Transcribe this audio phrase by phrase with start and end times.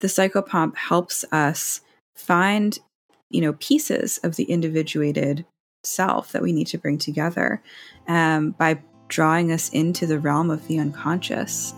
[0.00, 1.82] the psychopomp helps us
[2.14, 2.78] find,
[3.28, 5.44] you know, pieces of the individuated
[5.84, 7.62] self that we need to bring together
[8.08, 11.74] um, by drawing us into the realm of the unconscious.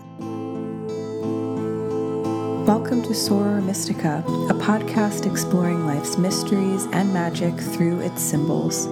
[2.65, 8.87] Welcome to Soror Mystica, a podcast exploring life's mysteries and magic through its symbols.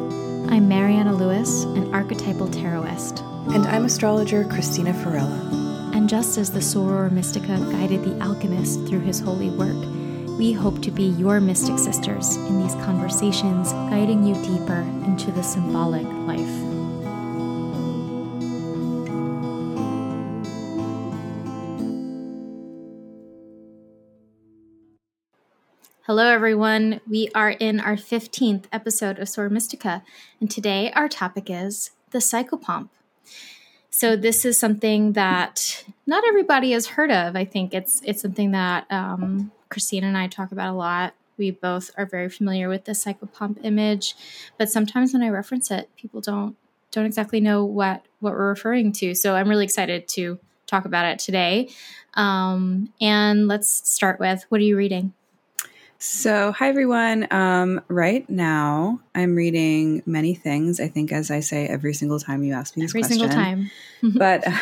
[0.52, 3.26] I'm Mariana Lewis, an archetypal tarotist.
[3.54, 5.71] And I'm astrologer Cristina Farella.
[6.12, 9.78] Just as the Soror Mystica guided the alchemist through his holy work,
[10.38, 15.42] we hope to be your mystic sisters in these conversations, guiding you deeper into the
[15.42, 16.38] symbolic life.
[26.06, 27.00] Hello, everyone.
[27.10, 30.04] We are in our 15th episode of Soror Mystica,
[30.42, 32.90] and today our topic is the psychopomp.
[33.92, 37.36] So this is something that not everybody has heard of.
[37.36, 41.14] I think it's it's something that um, Cristina and I talk about a lot.
[41.38, 44.16] We both are very familiar with the psychopomp image,
[44.58, 46.56] but sometimes when I reference it, people don't
[46.92, 49.14] don't exactly know what what we're referring to.
[49.14, 51.70] So I'm really excited to talk about it today.
[52.14, 55.14] Um, and let's start with what are you reading?
[56.04, 57.28] So, hi everyone.
[57.30, 60.80] Um, right now, I'm reading many things.
[60.80, 63.20] I think, as I say every single time you ask me this every question.
[63.20, 63.72] single time.
[64.18, 64.58] but uh,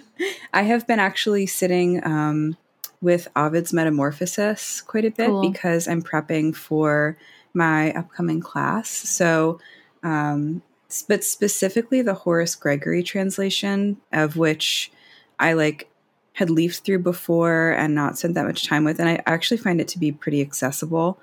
[0.52, 2.58] I have been actually sitting um,
[3.00, 5.50] with Ovid's Metamorphosis quite a bit cool.
[5.50, 7.16] because I'm prepping for
[7.54, 8.90] my upcoming class.
[8.90, 9.60] So,
[10.02, 10.60] um,
[11.08, 14.92] but specifically the Horace Gregory translation, of which
[15.38, 15.88] I like
[16.34, 18.98] had leafed through before and not spent that much time with.
[18.98, 21.18] And I actually find it to be pretty accessible.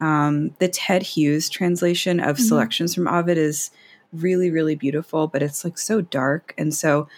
[0.00, 2.44] Um, the Ted Hughes translation of mm-hmm.
[2.44, 3.70] selections from Ovid is
[4.12, 6.54] really, really beautiful, but it's like so dark.
[6.56, 7.08] And so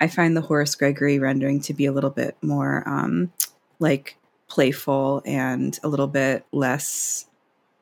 [0.00, 3.32] I find the Horace Gregory rendering to be a little bit more um,
[3.78, 7.26] like playful and a little bit less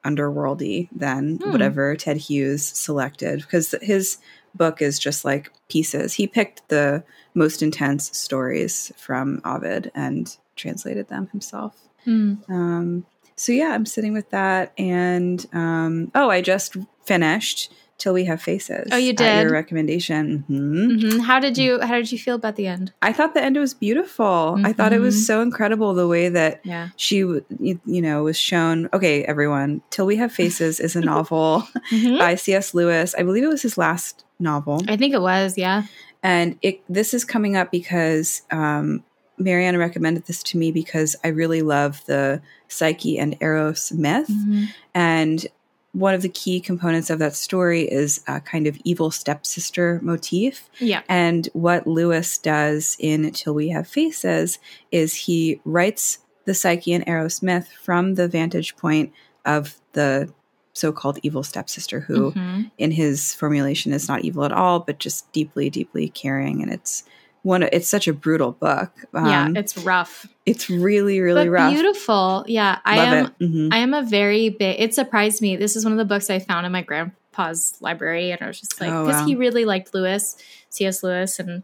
[0.05, 1.51] underworldy than mm.
[1.51, 4.19] whatever Ted Hughes selected because his
[4.55, 6.15] book is just like pieces.
[6.15, 7.05] He picked the
[7.35, 11.77] most intense stories from Ovid and translated them himself.
[12.07, 12.49] Mm.
[12.49, 13.07] Um,
[13.37, 18.41] so yeah, I'm sitting with that, and um, oh, I just finished till we have
[18.41, 18.89] faces.
[18.93, 20.45] Oh, you did your recommendation.
[20.49, 20.89] Mm-hmm.
[20.89, 21.19] Mm-hmm.
[21.21, 22.93] How did you How did you feel about the end?
[23.03, 24.25] I thought the end was beautiful.
[24.25, 24.67] Mm-hmm.
[24.67, 25.25] I thought it was mm-hmm.
[25.25, 26.91] so incredible the way that yeah.
[26.97, 28.89] she, you, you know, was shown.
[28.93, 32.19] Okay, everyone, till we have faces is a novel mm-hmm.
[32.19, 32.75] by C.S.
[32.75, 33.15] Lewis.
[33.17, 34.83] I believe it was his last novel.
[34.89, 35.57] I think it was.
[35.59, 35.85] Yeah.
[36.23, 39.05] And it this is coming up because um,
[39.39, 44.29] Mariana recommended this to me because I really love the Psyche and Eros myth.
[44.29, 44.65] Mm-hmm.
[44.95, 45.47] And
[45.93, 50.69] one of the key components of that story is a kind of evil stepsister motif.
[50.81, 51.03] Yeah.
[51.09, 54.59] And what Lewis does in Till We Have Faces
[54.91, 59.13] is he writes the Psyche and Eros myth from the vantage point
[59.45, 60.33] of the
[60.75, 62.63] so-called evil stepsister who mm-hmm.
[62.79, 66.63] in his formulation is not evil at all but just deeply deeply caring.
[66.63, 67.05] And it's
[67.43, 68.91] one it's such a brutal book.
[69.15, 70.27] Um, yeah it's rough.
[70.45, 71.73] it's really really but rough.
[71.73, 72.45] beautiful.
[72.49, 73.69] Yeah i Love am mm-hmm.
[73.73, 75.57] i am a very big it surprised me.
[75.57, 78.61] This is one of the books i found in my grandpa's library and i was
[78.61, 79.27] just like because oh, wow.
[79.27, 80.37] he really liked lewis
[80.71, 81.63] cs lewis and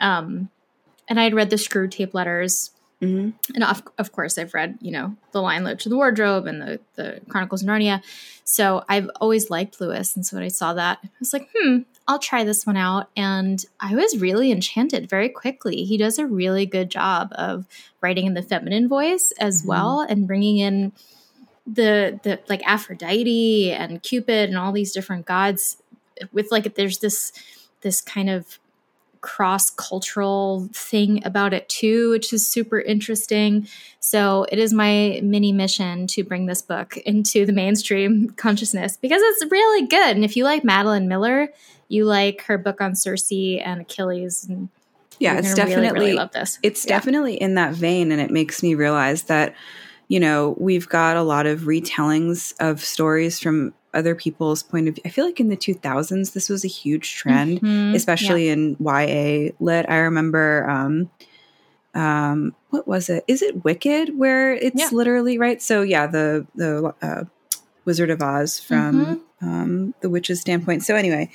[0.00, 0.48] um
[1.08, 2.70] and i had read the Screwtape Letters
[3.02, 3.30] Mm-hmm.
[3.54, 6.62] And of, of course, I've read, you know, The Lion, Witch, and the Wardrobe and
[6.62, 8.02] the, the Chronicles of Narnia.
[8.44, 10.16] So I've always liked Lewis.
[10.16, 13.10] And so when I saw that, I was like, hmm, I'll try this one out.
[13.14, 15.84] And I was really enchanted very quickly.
[15.84, 17.66] He does a really good job of
[18.00, 19.68] writing in the feminine voice as mm-hmm.
[19.68, 20.92] well and bringing in
[21.66, 25.82] the the like Aphrodite and Cupid and all these different gods
[26.32, 27.32] with like there's this
[27.80, 28.60] this kind of
[29.20, 33.66] cross cultural thing about it too, which is super interesting.
[34.00, 39.22] So it is my mini mission to bring this book into the mainstream consciousness because
[39.22, 40.16] it's really good.
[40.16, 41.48] And if you like Madeline Miller,
[41.88, 44.68] you like her book on Circe and Achilles and
[45.18, 46.58] yeah, it's definitely really, really love this.
[46.62, 46.90] It's yeah.
[46.90, 49.54] definitely in that vein, and it makes me realize that
[50.08, 54.94] you know we've got a lot of retellings of stories from other people's point of
[54.94, 55.02] view.
[55.04, 57.94] I feel like in the 2000s, this was a huge trend, mm-hmm.
[57.94, 58.52] especially yeah.
[58.52, 59.86] in YA lit.
[59.88, 61.10] I remember, um,
[61.94, 63.24] um, what was it?
[63.26, 64.88] Is it Wicked where it's yeah.
[64.92, 65.60] literally right?
[65.62, 67.24] So yeah, the the uh,
[67.86, 69.48] Wizard of Oz from mm-hmm.
[69.48, 70.84] um, the witch's standpoint.
[70.84, 71.30] So anyway,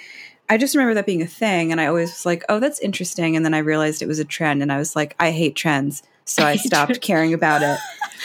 [0.50, 3.36] I just remember that being a thing, and I always was like, "Oh, that's interesting."
[3.36, 6.04] And then I realized it was a trend, and I was like, "I hate trends,"
[6.31, 7.78] so I stopped caring about it.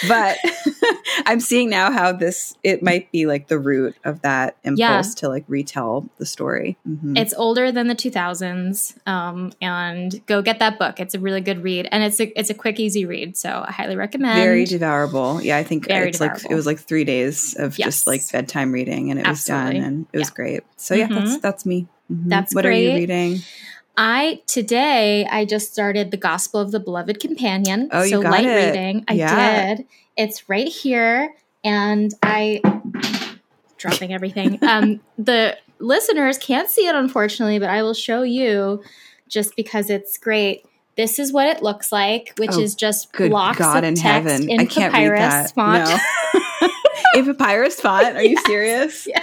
[0.08, 0.38] But
[1.26, 5.20] I'm seeing now how this it might be like the root of that impulse yeah.
[5.20, 6.76] to like retell the story.
[6.86, 7.16] Mm-hmm.
[7.16, 11.00] It's older than the 2000s, um, and go get that book.
[11.00, 13.36] It's a really good read, and it's a it's a quick, easy read.
[13.36, 14.38] So I highly recommend.
[14.38, 15.40] Very devourable.
[15.40, 16.42] Yeah, I think Very it's devourable.
[16.42, 17.86] like it was like three days of yes.
[17.86, 19.66] just like bedtime reading, and it Absolutely.
[19.66, 20.34] was done, and it was yeah.
[20.34, 20.62] great.
[20.76, 21.14] So yeah, mm-hmm.
[21.14, 21.86] that's that's me.
[22.12, 22.28] Mm-hmm.
[22.28, 22.86] That's what great.
[22.86, 23.38] are you reading?
[23.96, 27.88] I today I just started the Gospel of the Beloved Companion.
[27.92, 28.66] Oh, so you got light it.
[28.66, 29.04] reading.
[29.08, 29.74] I yeah.
[29.74, 29.86] did.
[30.16, 31.34] It's right here,
[31.64, 32.60] and I
[33.78, 34.58] dropping everything.
[34.66, 38.82] Um, the listeners can't see it unfortunately, but I will show you
[39.28, 40.64] just because it's great.
[40.96, 44.28] This is what it looks like, which oh, is just blocks God of in text
[44.28, 44.50] heaven.
[44.50, 45.54] in I can't papyrus read that.
[45.54, 45.88] font.
[45.88, 46.68] No.
[47.14, 48.16] in papyrus font?
[48.16, 49.06] Are you serious?
[49.06, 49.22] Yeah.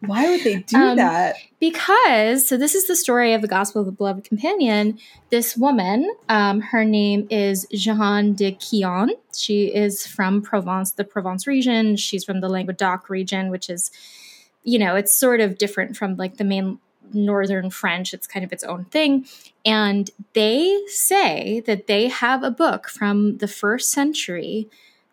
[0.00, 1.36] Why would they do um, that?
[1.58, 4.98] Because, so this is the story of the Gospel of the Beloved Companion.
[5.28, 9.10] This woman, um, her name is Jehanne de Quillan.
[9.36, 11.96] She is from Provence, the Provence region.
[11.96, 13.90] She's from the Languedoc region, which is,
[14.64, 16.78] you know, it's sort of different from like the main
[17.12, 18.14] northern French.
[18.14, 19.26] It's kind of its own thing.
[19.66, 24.70] And they say that they have a book from the first century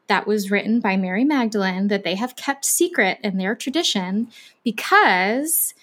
[0.07, 4.29] that was written by Mary Magdalene that they have kept secret in their tradition
[4.63, 5.73] because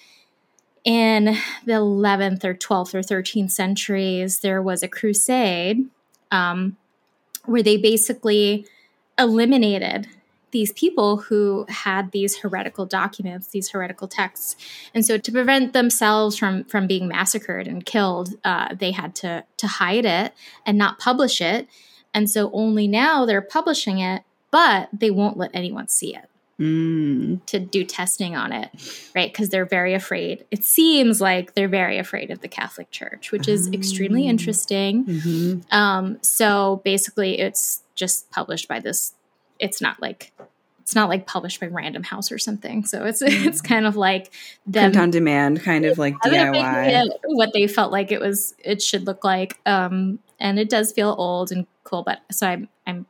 [0.85, 5.89] in the 11th or 12th or 13th centuries, there was a crusade
[6.31, 6.77] um,
[7.45, 8.67] where they basically
[9.19, 10.09] eliminated
[10.51, 14.55] these people who had these heretical documents, these heretical texts,
[14.95, 19.45] and so to prevent themselves from from being massacred and killed, uh, they had to
[19.57, 20.33] to hide it
[20.65, 21.67] and not publish it.
[22.15, 26.29] And so only now they're publishing it, but they won't let anyone see it.
[26.61, 27.45] Mm.
[27.47, 28.71] to do testing on it,
[29.13, 29.33] right?
[29.33, 30.45] Because they're very afraid.
[30.53, 34.31] It seems like they're very afraid of the Catholic Church, which is extremely ah.
[34.31, 35.05] interesting.
[35.05, 35.77] Mm-hmm.
[35.77, 39.15] Um, so basically, it's just published by this.
[39.59, 40.33] It's not like
[40.85, 42.85] it's not like published by Random House or something.
[42.85, 43.47] So it's mm.
[43.47, 44.31] it's kind of like
[44.65, 47.09] them Print on demand, kind of like DIY.
[47.25, 49.59] What they felt like it was, it should look like.
[49.67, 53.07] Um, and it does feel old and cool, but so I'm I'm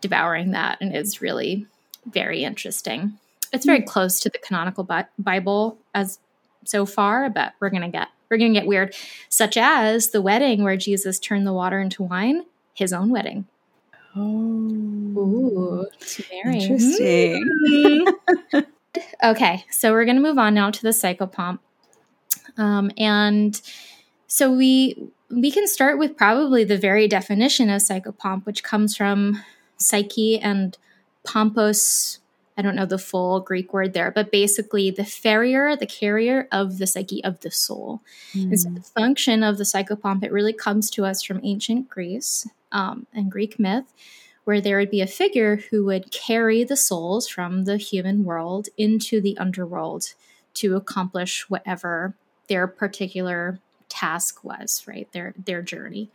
[0.00, 1.66] devouring that, and it's really
[2.06, 3.18] very interesting.
[3.52, 3.86] It's very hmm.
[3.86, 6.18] close to the canonical bi- Bible as
[6.64, 8.94] so far, but we're gonna get we're gonna get weird,
[9.28, 12.44] such as the wedding where Jesus turned the water into wine,
[12.74, 13.46] his own wedding.
[14.16, 15.86] Oh, Ooh.
[16.32, 17.44] Interesting.
[17.68, 18.58] Mm-hmm.
[19.24, 21.58] okay, so we're gonna move on now to the psychopomp,
[22.56, 23.60] um, and
[24.30, 29.42] so we we can start with probably the very definition of psychopomp, which comes from
[29.76, 30.78] psyche and
[31.26, 32.18] pompos
[32.56, 36.76] I don't know the full Greek word there, but basically the farrier, the carrier of
[36.76, 38.02] the psyche of the soul.
[38.34, 38.42] Mm.
[38.42, 38.74] And so hmm.
[38.74, 43.32] the function of the psychopomp, it really comes to us from ancient Greece um, and
[43.32, 43.94] Greek myth,
[44.44, 48.68] where there would be a figure who would carry the souls from the human world
[48.76, 50.12] into the underworld
[50.54, 52.14] to accomplish whatever
[52.48, 53.58] their particular
[53.90, 55.10] task was, right?
[55.12, 56.10] Their their journey.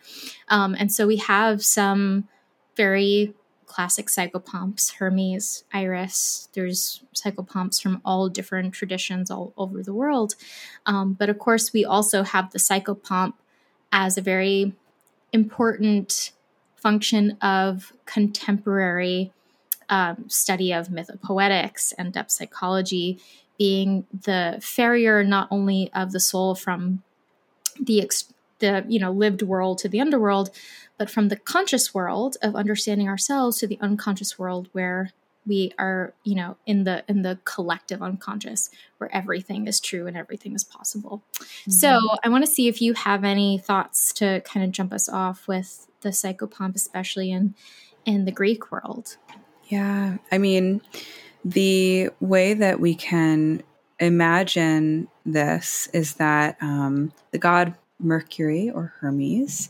[0.49, 2.27] Um, and so we have some
[2.75, 3.35] very
[3.65, 6.49] classic psychopomps Hermes, Iris.
[6.53, 10.35] There's psychopomps from all different traditions all over the world.
[10.85, 13.33] Um, but of course, we also have the psychopomp
[13.91, 14.73] as a very
[15.33, 16.31] important
[16.75, 19.33] function of contemporary
[19.89, 23.19] um, study of mythopoetics and depth psychology,
[23.57, 27.03] being the farrier not only of the soul from
[27.79, 30.49] the ex- the you know lived world to the underworld,
[30.97, 35.11] but from the conscious world of understanding ourselves to the unconscious world where
[35.45, 40.17] we are you know in the in the collective unconscious where everything is true and
[40.17, 41.71] everything is possible mm-hmm.
[41.71, 45.07] so i want to see if you have any thoughts to kind of jump us
[45.07, 47.53] off with the psychopomp especially in
[48.05, 49.17] in the greek world
[49.67, 50.81] yeah i mean
[51.43, 53.61] the way that we can
[53.99, 59.69] imagine this is that um, the god mercury or hermes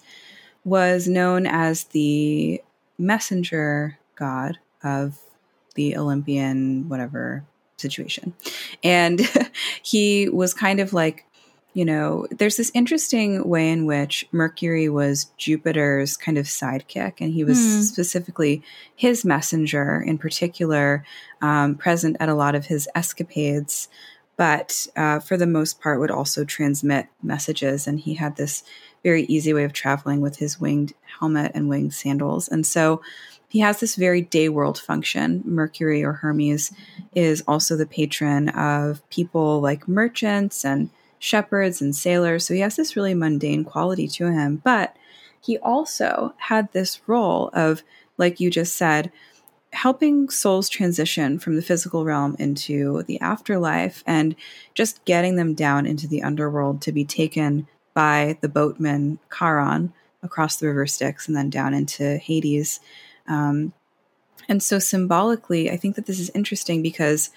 [0.64, 2.62] was known as the
[2.98, 5.20] messenger god of
[5.76, 7.44] the Olympian, whatever
[7.78, 8.34] situation.
[8.84, 9.22] And
[9.84, 11.26] he was kind of like,
[11.74, 17.34] you know, there's this interesting way in which Mercury was Jupiter's kind of sidekick, and
[17.34, 17.82] he was mm.
[17.82, 18.64] specifically
[18.96, 21.04] his messenger in particular,
[21.42, 23.90] um, present at a lot of his escapades,
[24.38, 27.88] but uh, for the most part would also transmit messages.
[27.88, 28.64] And he had this
[29.04, 32.48] very easy way of traveling with his winged helmet and winged sandals.
[32.48, 33.02] And so
[33.48, 35.42] he has this very day world function.
[35.46, 36.74] Mercury or Hermes
[37.14, 40.90] is also the patron of people like merchants and
[41.20, 42.46] shepherds and sailors.
[42.46, 44.62] So he has this really mundane quality to him.
[44.64, 44.96] But
[45.40, 47.84] he also had this role of,
[48.18, 49.12] like you just said,
[49.76, 54.36] helping souls transition from the physical realm into the afterlife and
[54.74, 60.56] just getting them down into the underworld to be taken by the boatman Charon across
[60.56, 62.80] the river Styx and then down into Hades.
[63.28, 63.74] Um,
[64.48, 67.30] and so symbolically, I think that this is interesting because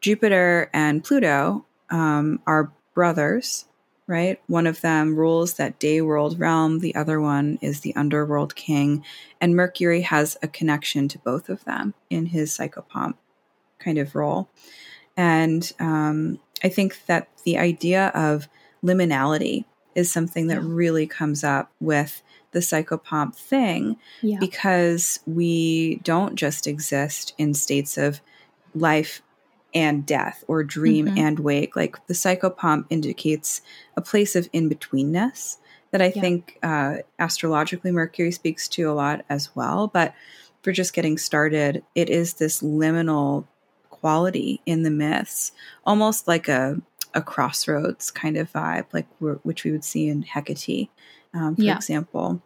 [0.00, 3.64] Jupiter and Pluto um, are brothers,
[4.08, 4.40] right?
[4.46, 9.04] One of them rules that day world realm, the other one is the underworld king.
[9.40, 13.14] And Mercury has a connection to both of them in his psychopomp
[13.78, 14.48] kind of role.
[15.16, 18.48] And um, I think that the idea of
[18.82, 20.68] liminality is something that yeah.
[20.68, 22.22] really comes up with
[22.52, 24.38] the psychopomp thing yeah.
[24.40, 28.22] because we don't just exist in states of
[28.74, 29.22] life
[29.74, 31.18] and death or dream mm-hmm.
[31.18, 31.76] and wake.
[31.76, 33.60] Like the psychopomp indicates
[33.96, 35.58] a place of in betweenness
[35.90, 36.20] that I yeah.
[36.20, 39.88] think uh, astrologically Mercury speaks to a lot as well.
[39.88, 40.14] But
[40.62, 43.46] for just getting started, it is this liminal
[43.90, 45.52] quality in the myths,
[45.84, 46.80] almost like a
[47.14, 50.90] a crossroads kind of vibe, like which we would see in Hecate,
[51.32, 51.76] um, for yeah.
[51.76, 52.42] example.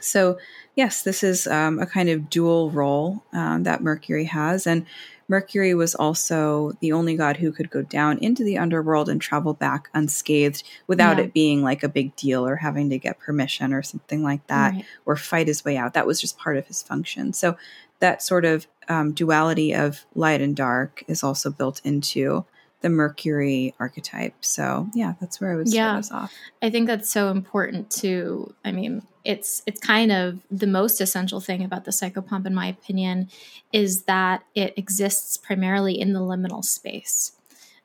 [0.00, 0.38] So,
[0.74, 4.66] yes, this is um, a kind of dual role um, that Mercury has.
[4.66, 4.84] And
[5.28, 9.54] Mercury was also the only god who could go down into the underworld and travel
[9.54, 11.24] back unscathed without yeah.
[11.24, 14.74] it being like a big deal or having to get permission or something like that
[14.74, 14.84] right.
[15.04, 15.94] or fight his way out.
[15.94, 17.32] That was just part of his function.
[17.32, 17.56] So,
[17.98, 22.44] that sort of um, duality of light and dark is also built into
[22.82, 24.34] the Mercury archetype.
[24.42, 26.32] So yeah, that's where I would start yeah, us off.
[26.62, 28.54] I think that's so important to.
[28.64, 32.66] I mean, it's it's kind of the most essential thing about the psychopomp, in my
[32.66, 33.28] opinion,
[33.72, 37.32] is that it exists primarily in the liminal space,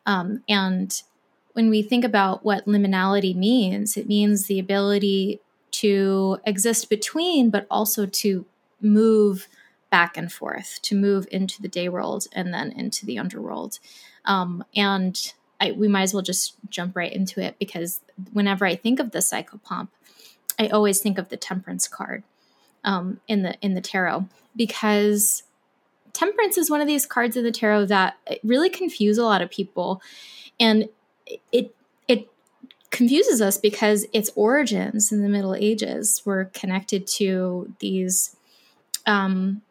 [0.05, 1.01] um, and
[1.53, 7.67] when we think about what liminality means, it means the ability to exist between, but
[7.69, 8.45] also to
[8.79, 9.47] move
[9.89, 13.79] back and forth, to move into the day world and then into the underworld.
[14.25, 18.75] Um, and I, we might as well just jump right into it because whenever I
[18.75, 19.89] think of the psychopomp,
[20.61, 22.21] I always think of the temperance card
[22.83, 25.41] um, in the in the tarot because
[26.13, 29.49] temperance is one of these cards in the tarot that really confuse a lot of
[29.49, 30.03] people,
[30.59, 30.87] and
[31.51, 31.73] it
[32.07, 32.29] it
[32.91, 38.35] confuses us because its origins in the Middle Ages were connected to these
[39.07, 39.63] um,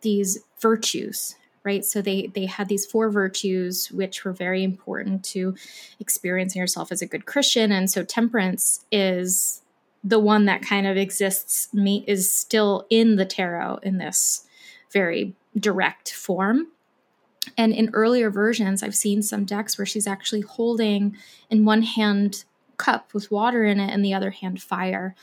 [0.00, 1.82] these virtues right?
[1.82, 5.54] So they they had these four virtues which were very important to
[5.98, 7.72] experiencing yourself as a good christian.
[7.72, 9.62] And so temperance is
[10.04, 14.46] the one that kind of exists me is still in the tarot in this
[14.92, 16.68] very direct form
[17.56, 21.16] and in earlier versions i've seen some decks where she's actually holding
[21.50, 22.44] in one hand
[22.76, 25.14] cup with water in it and the other hand fire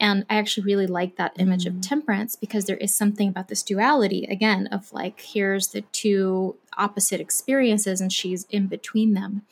[0.00, 1.68] and I actually really like that image mm.
[1.68, 6.56] of temperance because there is something about this duality, again, of like, here's the two
[6.76, 9.42] opposite experiences, and she's in between them.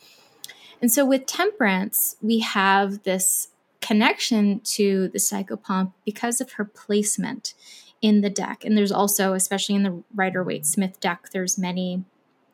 [0.81, 3.47] And so with temperance, we have this
[3.83, 7.53] connection to the psychopomp because of her placement
[8.01, 8.63] in the deck.
[8.63, 12.03] And there's also, especially in the Rider Waite Smith deck, there's many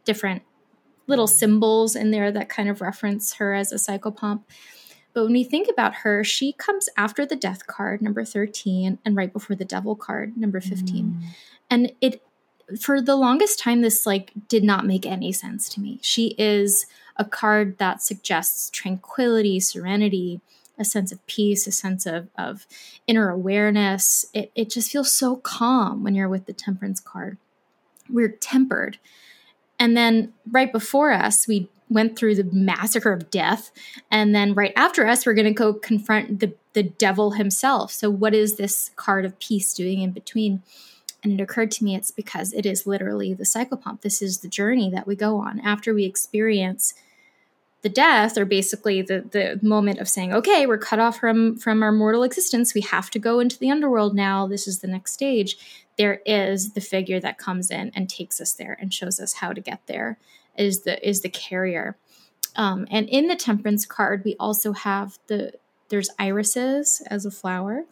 [0.06, 0.42] different
[1.06, 4.42] little symbols in there that kind of reference her as a psychopomp.
[5.14, 9.16] But when we think about her, she comes after the death card, number 13, and
[9.16, 11.06] right before the devil card, number 15.
[11.06, 11.22] Mm.
[11.70, 12.24] And it,
[12.80, 16.00] for the longest time, this like did not make any sense to me.
[16.02, 16.86] She is
[17.18, 20.42] a card that suggests tranquility, serenity,
[20.80, 22.66] a sense of peace, a sense of, of
[23.06, 24.26] inner awareness.
[24.34, 27.38] It, it just feels so calm when you're with the temperance card.
[28.10, 28.98] We're tempered.
[29.78, 33.72] And then right before us, we went through the massacre of death
[34.12, 38.10] and then right after us we're going to go confront the the devil himself so
[38.10, 40.62] what is this card of peace doing in between
[41.24, 44.48] and it occurred to me it's because it is literally the psychopomp this is the
[44.48, 46.94] journey that we go on after we experience
[47.82, 51.82] the death or basically the the moment of saying okay we're cut off from from
[51.82, 55.14] our mortal existence we have to go into the underworld now this is the next
[55.14, 55.58] stage
[56.00, 59.52] there is the figure that comes in and takes us there and shows us how
[59.52, 60.18] to get there
[60.58, 61.98] is the is the carrier.
[62.56, 65.54] Um, and in the temperance card, we also have the
[65.90, 67.84] there's irises as a flower,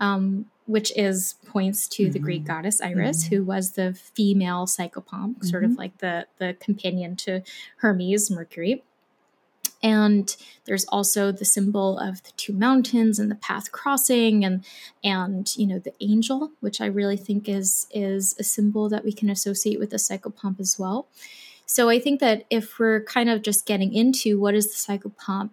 [0.00, 2.12] um, which is points to mm-hmm.
[2.12, 2.52] the Greek mm-hmm.
[2.52, 3.36] goddess Iris, mm-hmm.
[3.36, 5.46] who was the female psychopomp, mm-hmm.
[5.46, 5.78] sort of mm-hmm.
[5.78, 7.42] like the the companion to
[7.76, 8.82] Hermes, Mercury.
[9.82, 10.34] And
[10.64, 14.64] there's also the symbol of the two mountains and the path crossing, and
[15.02, 19.12] and you know the angel, which I really think is is a symbol that we
[19.12, 21.08] can associate with the psychopomp as well.
[21.66, 25.50] So I think that if we're kind of just getting into what does the psychopomp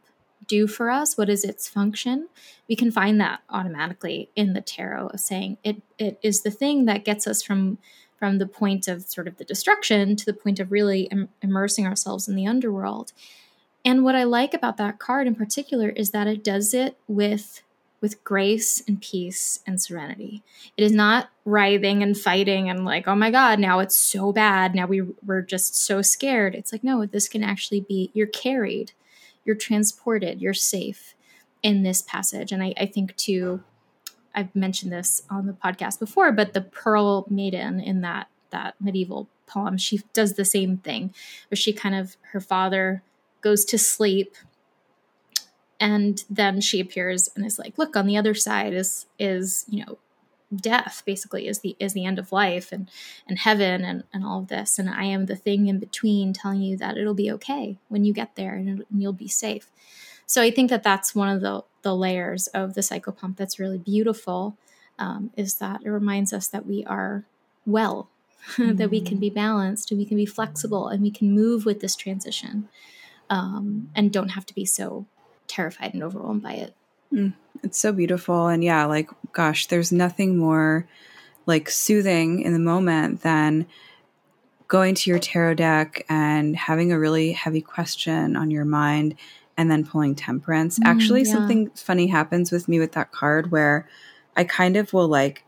[0.48, 2.28] do for us, what is its function,
[2.68, 6.86] we can find that automatically in the tarot of saying it it is the thing
[6.86, 7.78] that gets us from
[8.18, 11.88] from the point of sort of the destruction to the point of really Im- immersing
[11.88, 13.14] ourselves in the underworld.
[13.86, 17.62] And what I like about that card in particular is that it does it with
[18.02, 20.42] with grace and peace and serenity.
[20.78, 24.74] It is not writhing and fighting and like, oh my God, now it's so bad.
[24.74, 26.56] Now we, we're just so scared.
[26.56, 28.94] It's like, no, this can actually be, you're carried,
[29.44, 31.14] you're transported, you're safe
[31.62, 32.54] in this passage.
[32.54, 33.64] And I, I think too,
[34.34, 39.28] I've mentioned this on the podcast before, but the Pearl Maiden in that that medieval
[39.46, 41.14] poem, she does the same thing,
[41.50, 43.04] where she kind of her father
[43.42, 44.36] goes to sleep
[45.80, 49.86] and then she appears and is like look on the other side is is you
[49.86, 49.98] know
[50.56, 52.90] death basically is the is the end of life and
[53.28, 56.62] and heaven and and all of this and i am the thing in between telling
[56.62, 59.72] you that it'll be okay when you get there and, and you'll be safe
[60.26, 63.78] so i think that that's one of the the layers of the psychopomp that's really
[63.78, 64.58] beautiful
[64.98, 67.24] um, is that it reminds us that we are
[67.66, 68.10] well
[68.56, 68.76] mm-hmm.
[68.78, 69.22] that we can mm-hmm.
[69.22, 72.68] be balanced and we can be flexible and we can move with this transition
[73.30, 75.06] um, and don't have to be so
[75.48, 76.76] terrified and overwhelmed by it.
[77.14, 77.34] Mm,
[77.64, 78.48] it's so beautiful.
[78.48, 80.88] And yeah, like, gosh, there's nothing more
[81.46, 83.66] like soothing in the moment than
[84.68, 89.16] going to your tarot deck and having a really heavy question on your mind
[89.58, 90.80] and then pulling temperance.
[90.80, 91.34] Mm, Actually, yeah.
[91.34, 93.90] something funny happens with me with that card where
[94.38, 95.44] I kind of will like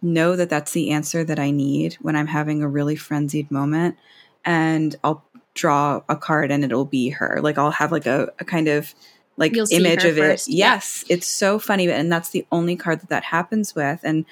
[0.00, 3.96] know that that's the answer that I need when I'm having a really frenzied moment.
[4.44, 7.40] And I'll draw a card and it'll be her.
[7.42, 8.94] Like I'll have like a, a kind of
[9.36, 10.48] like You'll image of first.
[10.48, 10.54] it.
[10.54, 11.16] Yes, yeah.
[11.16, 14.00] it's so funny, and that's the only card that that happens with.
[14.04, 14.24] And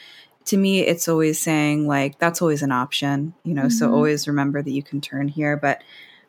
[0.47, 3.63] to me, it's always saying like that's always an option, you know.
[3.63, 3.71] Mm-hmm.
[3.71, 5.57] So always remember that you can turn here.
[5.57, 5.83] But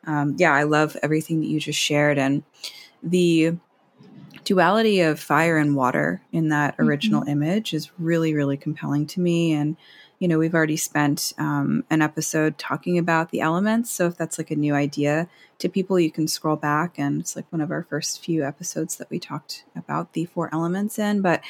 [0.07, 2.43] um, yeah, I love everything that you just shared, and
[3.01, 3.57] the
[4.43, 7.29] duality of fire and water in that original mm-hmm.
[7.31, 9.53] image is really, really compelling to me.
[9.53, 9.77] And
[10.23, 13.91] you know, we've already spent um, an episode talking about the elements.
[13.91, 15.27] So if that's like a new idea
[15.57, 18.95] to people, you can scroll back and it's like one of our first few episodes
[18.95, 21.21] that we talked about the four elements in.
[21.21, 21.41] But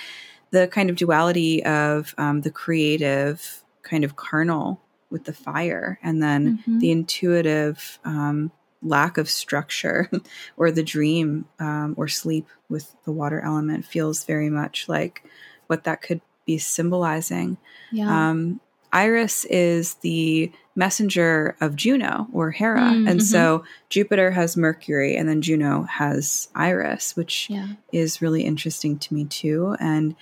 [0.50, 6.24] the kind of duality of um, the creative, kind of carnal with the fire, and
[6.24, 6.80] then mm-hmm.
[6.80, 8.52] the intuitive um,
[8.82, 10.10] lack of structure
[10.58, 15.24] or the dream um, or sleep with the water element feels very much like
[15.68, 17.58] what that could be symbolizing.
[17.92, 18.30] Yeah.
[18.30, 18.60] Um,
[18.92, 22.82] Iris is the messenger of Juno or Hera.
[22.82, 23.20] Mm, and mm-hmm.
[23.20, 27.70] so Jupiter has Mercury and then Juno has Iris, which yeah.
[27.92, 29.76] is really interesting to me too.
[29.80, 30.16] And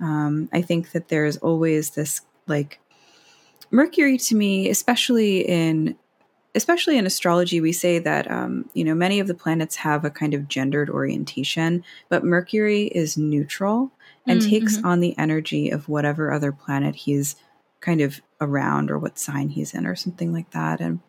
[0.00, 2.80] um, I think that there's always this like
[3.70, 5.96] Mercury to me, especially in
[6.54, 10.10] especially in astrology, we say that um, you know many of the planets have a
[10.10, 13.90] kind of gendered orientation, but Mercury is neutral
[14.26, 14.86] and mm, takes mm-hmm.
[14.86, 17.36] on the energy of whatever other planet he's
[17.80, 20.80] kind of around or what sign he's in or something like that.
[20.80, 21.00] And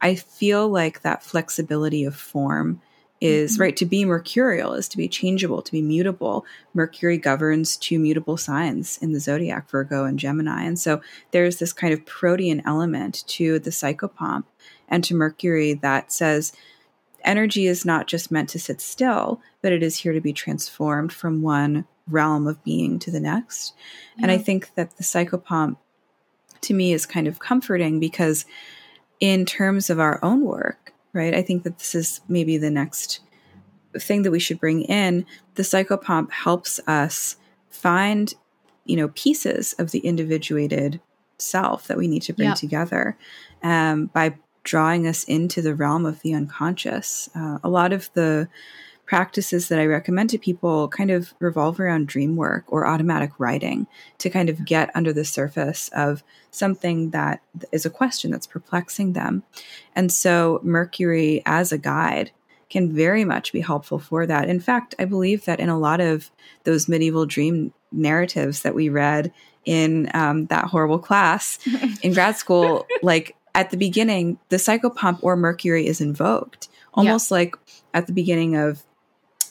[0.00, 2.80] I feel like that flexibility of form
[3.20, 3.62] is mm-hmm.
[3.62, 8.36] right to be mercurial is to be changeable to be mutable mercury governs two mutable
[8.36, 11.00] signs in the zodiac virgo and gemini and so
[11.30, 14.44] there's this kind of protean element to the psychopomp
[14.88, 16.52] and to mercury that says
[17.24, 21.12] energy is not just meant to sit still but it is here to be transformed
[21.12, 23.74] from one realm of being to the next.
[24.16, 24.24] Yeah.
[24.24, 25.76] And I think that the psychopomp
[26.62, 28.44] to me is kind of comforting because
[29.20, 31.34] in terms of our own work, right?
[31.34, 33.20] I think that this is maybe the next
[33.98, 35.24] thing that we should bring in.
[35.54, 37.36] The psychopomp helps us
[37.70, 38.34] find,
[38.84, 41.00] you know, pieces of the individuated
[41.38, 43.16] self that we need to bring together
[43.62, 47.28] um, by drawing us into the realm of the unconscious.
[47.34, 48.48] Uh, a lot of the
[49.06, 53.86] practices that I recommend to people kind of revolve around dream work or automatic writing
[54.18, 57.40] to kind of get under the surface of something that
[57.72, 59.44] is a question that's perplexing them.
[59.94, 62.32] And so, Mercury as a guide
[62.68, 64.48] can very much be helpful for that.
[64.48, 66.30] In fact, I believe that in a lot of
[66.64, 69.32] those medieval dream narratives that we read
[69.64, 71.58] in um, that horrible class
[72.02, 77.36] in grad school, like at the beginning, the psychopomp or Mercury is invoked, almost yeah.
[77.36, 77.56] like
[77.94, 78.82] at the beginning of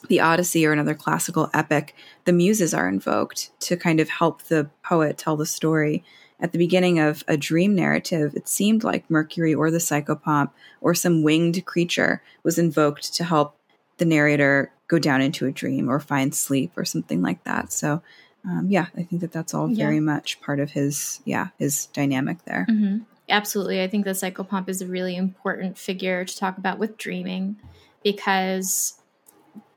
[0.08, 4.70] the Odyssey or another classical epic, the muses are invoked to kind of help the
[4.84, 6.04] poet tell the story.
[6.40, 10.94] At the beginning of a dream narrative, it seemed like Mercury or the psychopomp or
[10.94, 13.58] some winged creature was invoked to help
[13.98, 17.72] the narrator go down into a dream or find sleep or something like that.
[17.72, 18.02] So,
[18.44, 19.86] um, yeah, I think that that's all yeah.
[19.86, 22.68] very much part of his, yeah, his dynamic there.
[22.70, 23.04] Mm-hmm.
[23.30, 23.82] Absolutely.
[23.82, 27.56] I think the psychopomp is a really important figure to talk about with dreaming
[28.04, 29.02] because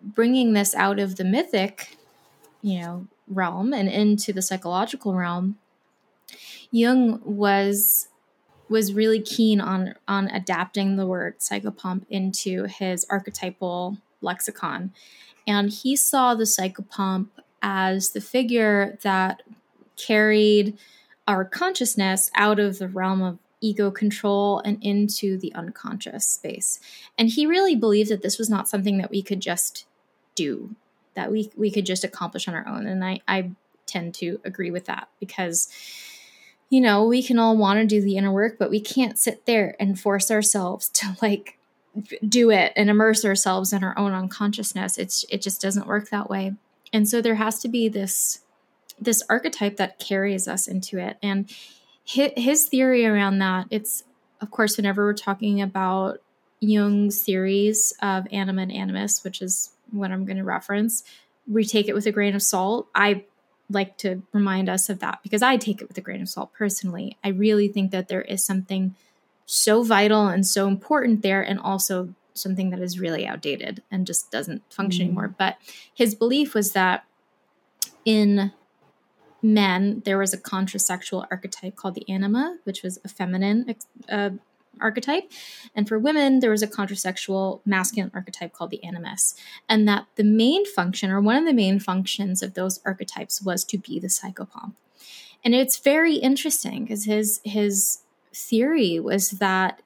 [0.03, 1.97] bringing this out of the mythic,
[2.63, 5.59] you know, realm and into the psychological realm,
[6.71, 8.09] Jung was
[8.69, 14.93] was really keen on on adapting the word psychopomp into his archetypal lexicon.
[15.47, 17.29] And he saw the psychopomp
[17.63, 19.43] as the figure that
[19.97, 20.79] carried
[21.27, 26.81] our consciousness out of the realm of ego control and into the unconscious space.
[27.17, 29.87] And he really believed that this was not something that we could just
[30.35, 30.75] do,
[31.15, 32.87] that we we could just accomplish on our own.
[32.87, 33.51] And I, I
[33.87, 35.69] tend to agree with that because
[36.71, 39.47] you know, we can all want to do the inner work, but we can't sit
[39.47, 41.59] there and force ourselves to like
[42.29, 44.99] do it and immerse ourselves in our own unconsciousness.
[44.99, 46.55] It's it just doesn't work that way.
[46.93, 48.41] And so there has to be this
[49.01, 51.19] this archetype that carries us into it.
[51.23, 51.51] And
[52.09, 54.05] his, theory around that, it's
[54.41, 56.23] of course whenever we're talking about
[56.61, 61.05] Jung's theories of anima and animus, which is what I'm going to reference,
[61.47, 62.89] we take it with a grain of salt.
[62.95, 63.25] I
[63.71, 66.53] like to remind us of that because I take it with a grain of salt
[66.55, 67.17] personally.
[67.23, 68.95] I really think that there is something
[69.45, 74.31] so vital and so important there, and also something that is really outdated and just
[74.31, 75.19] doesn't function mm-hmm.
[75.19, 75.35] anymore.
[75.37, 75.57] But
[75.93, 77.05] his belief was that
[78.05, 78.53] in
[79.43, 83.75] men, there was a contrasexual archetype called the anima, which was a feminine
[84.09, 84.31] uh,
[84.81, 85.31] archetype.
[85.75, 89.35] And for women, there was a contrasexual masculine archetype called the animus.
[89.69, 93.65] And that the main function, or one of the main functions of those archetypes, was
[93.67, 94.75] to be the psychopomp.
[95.45, 97.99] And it's very interesting because his his
[98.35, 99.83] theory was that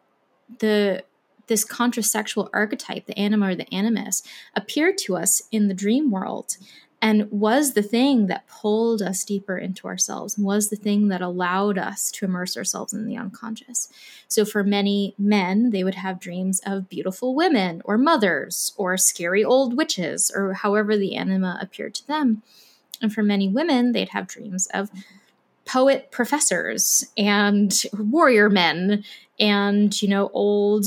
[0.59, 1.05] the
[1.47, 4.23] this contrasexual archetype, the anima or the animus,
[4.57, 6.57] appeared to us in the dream world
[7.03, 11.77] and was the thing that pulled us deeper into ourselves was the thing that allowed
[11.77, 13.89] us to immerse ourselves in the unconscious.
[14.29, 19.43] So, for many men, they would have dreams of beautiful women or mothers or scary
[19.45, 22.43] old witches or however the anima appeared to them.
[23.03, 24.89] And for many women, they'd have dreams of
[25.65, 29.03] poet professors and warrior men
[29.41, 30.87] and, you know, old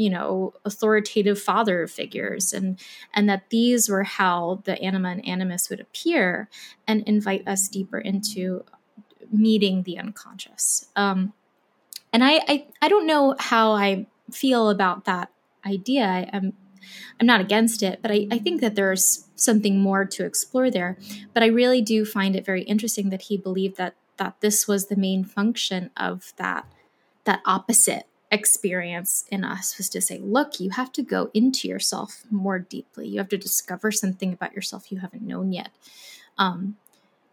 [0.00, 2.80] you know authoritative father figures and
[3.12, 6.48] and that these were how the anima and animus would appear
[6.88, 8.64] and invite us deeper into
[9.30, 11.34] meeting the unconscious um,
[12.14, 15.30] and I, I i don't know how i feel about that
[15.66, 16.54] idea I, am
[17.20, 20.96] I'm not against it, but I, I think that there's something more to explore there.
[21.34, 24.86] But I really do find it very interesting that he believed that that this was
[24.86, 26.64] the main function of that
[27.24, 32.24] that opposite experience in us was to say, look, you have to go into yourself
[32.30, 33.08] more deeply.
[33.08, 35.70] You have to discover something about yourself you haven't known yet.
[36.38, 36.76] Um,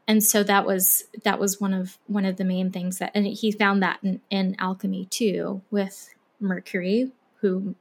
[0.08, 3.28] and so that was that was one of one of the main things that, and
[3.28, 7.76] he found that in, in alchemy too, with Mercury, who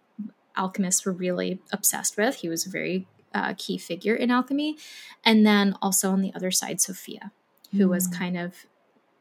[0.57, 2.37] alchemists were really obsessed with.
[2.37, 4.76] He was a very uh, key figure in alchemy,
[5.24, 7.31] and then also on the other side, Sophia,
[7.70, 7.90] who mm.
[7.90, 8.66] was kind of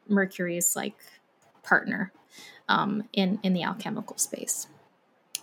[0.08, 0.96] Mercury's like
[1.62, 2.12] partner
[2.68, 4.66] um, in in the alchemical space.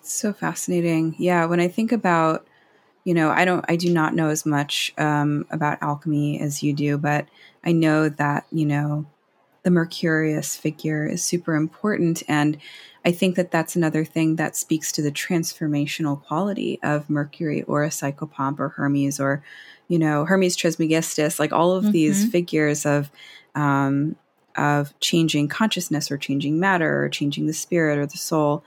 [0.01, 1.15] So fascinating.
[1.17, 2.45] Yeah, when I think about,
[3.05, 6.73] you know, I don't, I do not know as much um, about alchemy as you
[6.73, 7.25] do, but
[7.63, 9.05] I know that you know
[9.63, 12.57] the Mercurius figure is super important, and
[13.05, 17.83] I think that that's another thing that speaks to the transformational quality of Mercury or
[17.83, 19.43] a psychopomp or Hermes or,
[19.89, 21.91] you know, Hermes Trismegistus, like all of mm-hmm.
[21.91, 23.11] these figures of
[23.55, 24.15] um,
[24.55, 28.63] of changing consciousness or changing matter or changing the spirit or the soul.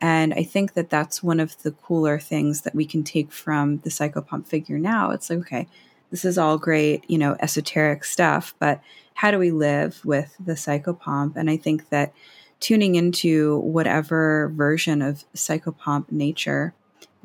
[0.00, 3.78] And I think that that's one of the cooler things that we can take from
[3.78, 5.10] the psychopomp figure now.
[5.10, 5.68] It's like, okay,
[6.10, 8.80] this is all great, you know, esoteric stuff, but
[9.14, 11.36] how do we live with the psychopomp?
[11.36, 12.12] And I think that
[12.60, 16.74] tuning into whatever version of psychopomp nature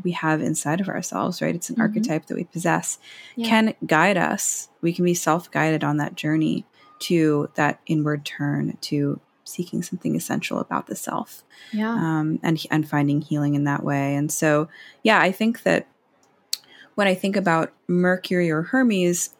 [0.03, 1.55] we have inside of ourselves, right?
[1.55, 1.81] It's an mm-hmm.
[1.81, 2.99] archetype that we possess,
[3.35, 3.47] yeah.
[3.47, 4.69] can guide us.
[4.81, 6.65] We can be self guided on that journey
[6.99, 12.87] to that inward turn to seeking something essential about the self yeah um, and and
[12.87, 14.67] finding healing in that way and so
[15.03, 15.87] yeah i think that
[16.95, 19.31] when i think about mercury or hermes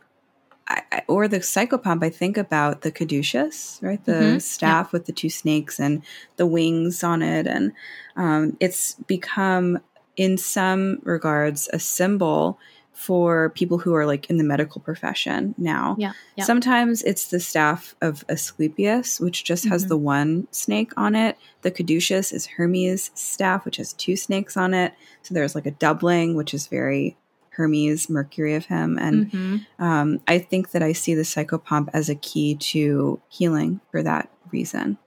[0.67, 4.39] I, or the psychopomp i think about the caduceus right the mm-hmm.
[4.39, 4.89] staff yeah.
[4.91, 6.03] with the two snakes and
[6.37, 7.71] the wings on it and
[8.15, 9.79] um, it's become
[10.15, 12.59] in some regards a symbol
[12.99, 15.95] for people who are like in the medical profession now.
[15.97, 16.12] Yeah.
[16.35, 16.43] yeah.
[16.43, 19.71] Sometimes it's the staff of Asclepius, which just mm-hmm.
[19.71, 21.38] has the one snake on it.
[21.62, 24.93] The caduceus is Hermes' staff, which has two snakes on it.
[25.21, 27.15] So there's like a doubling, which is very
[27.51, 28.99] Hermes, Mercury of him.
[28.99, 29.83] And mm-hmm.
[29.83, 34.29] um, I think that I see the psychopomp as a key to healing for that
[34.51, 34.97] reason.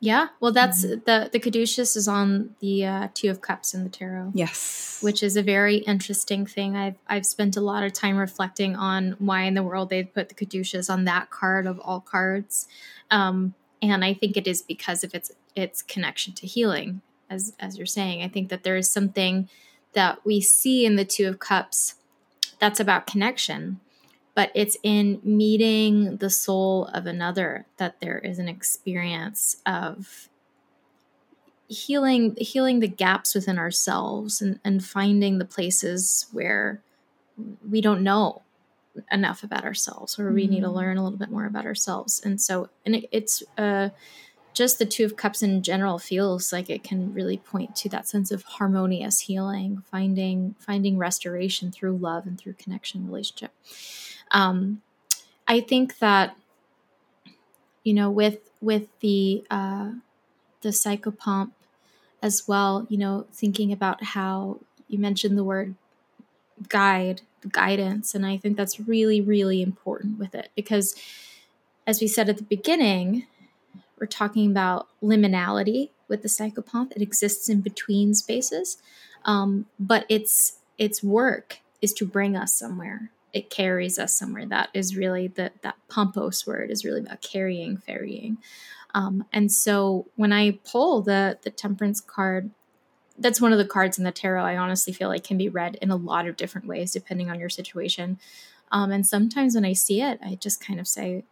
[0.00, 1.00] Yeah, well, that's mm-hmm.
[1.06, 4.30] the the caduceus is on the uh, two of cups in the tarot.
[4.34, 6.76] Yes, which is a very interesting thing.
[6.76, 10.28] I've I've spent a lot of time reflecting on why in the world they put
[10.28, 12.68] the caduceus on that card of all cards,
[13.10, 17.76] um, and I think it is because of its it's connection to healing as as
[17.76, 19.48] you're saying i think that there is something
[19.92, 21.96] that we see in the two of cups
[22.58, 23.80] that's about connection
[24.38, 30.28] but it's in meeting the soul of another that there is an experience of
[31.66, 36.80] healing healing the gaps within ourselves and, and finding the places where
[37.68, 38.42] we don't know
[39.10, 40.52] enough about ourselves or we mm-hmm.
[40.52, 40.76] need to mm-hmm.
[40.76, 43.88] learn a little bit more about ourselves and so and it, it's uh
[44.54, 48.06] just the two of cups in general feels like it can really point to that
[48.06, 53.50] sense of harmonious healing finding finding restoration through love and through connection relationship
[54.30, 54.82] um
[55.46, 56.36] i think that
[57.84, 59.90] you know with with the uh
[60.62, 61.50] the psychopomp
[62.22, 65.74] as well you know thinking about how you mentioned the word
[66.68, 70.96] guide guidance and i think that's really really important with it because
[71.86, 73.26] as we said at the beginning
[73.98, 76.92] we're talking about liminality with the psychopomp.
[76.92, 78.78] It exists in between spaces,
[79.24, 83.10] um, but its its work is to bring us somewhere.
[83.32, 84.46] It carries us somewhere.
[84.46, 88.38] That is really the that pompos word is really about carrying, ferrying.
[88.94, 92.50] Um, and so when I pull the the temperance card,
[93.18, 94.44] that's one of the cards in the tarot.
[94.44, 97.40] I honestly feel like can be read in a lot of different ways depending on
[97.40, 98.18] your situation.
[98.70, 101.24] Um, and sometimes when I see it, I just kind of say,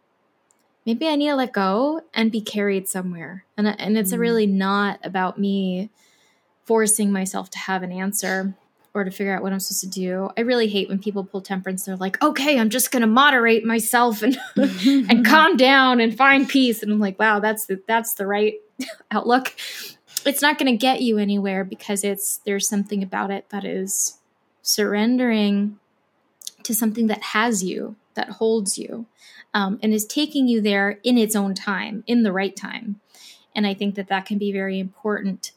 [0.85, 3.45] maybe I need to let go and be carried somewhere.
[3.57, 4.19] And and it's mm.
[4.19, 5.89] really not about me
[6.65, 8.55] forcing myself to have an answer
[8.93, 10.29] or to figure out what I'm supposed to do.
[10.37, 11.85] I really hate when people pull temperance.
[11.85, 16.47] They're like, "Okay, I'm just going to moderate myself and and calm down and find
[16.47, 18.55] peace." And I'm like, "Wow, that's the that's the right
[19.11, 19.53] outlook."
[20.25, 24.17] It's not going to get you anywhere because it's there's something about it that is
[24.61, 25.79] surrendering
[26.63, 29.05] to something that has you, that holds you
[29.53, 32.99] um, and is taking you there in its own time, in the right time.
[33.55, 35.51] And I think that that can be very important.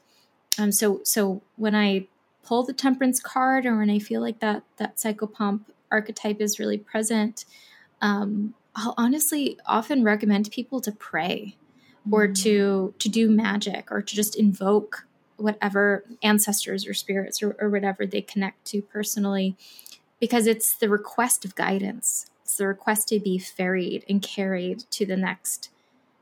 [0.58, 2.06] Um, so, so when I
[2.42, 6.78] pull the temperance card, or when I feel like that that psychopomp archetype is really
[6.78, 7.44] present,
[8.00, 11.56] um, I'll honestly often recommend people to pray,
[12.02, 12.14] mm-hmm.
[12.14, 17.70] or to to do magic, or to just invoke whatever ancestors or spirits or, or
[17.70, 19.56] whatever they connect to personally,
[20.20, 25.06] because it's the request of guidance it's the request to be ferried and carried to
[25.06, 25.70] the next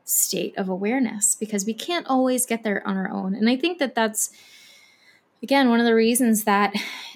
[0.05, 3.33] state of awareness because we can't always get there on our own.
[3.33, 4.29] And I think that that's
[5.43, 6.73] again one of the reasons that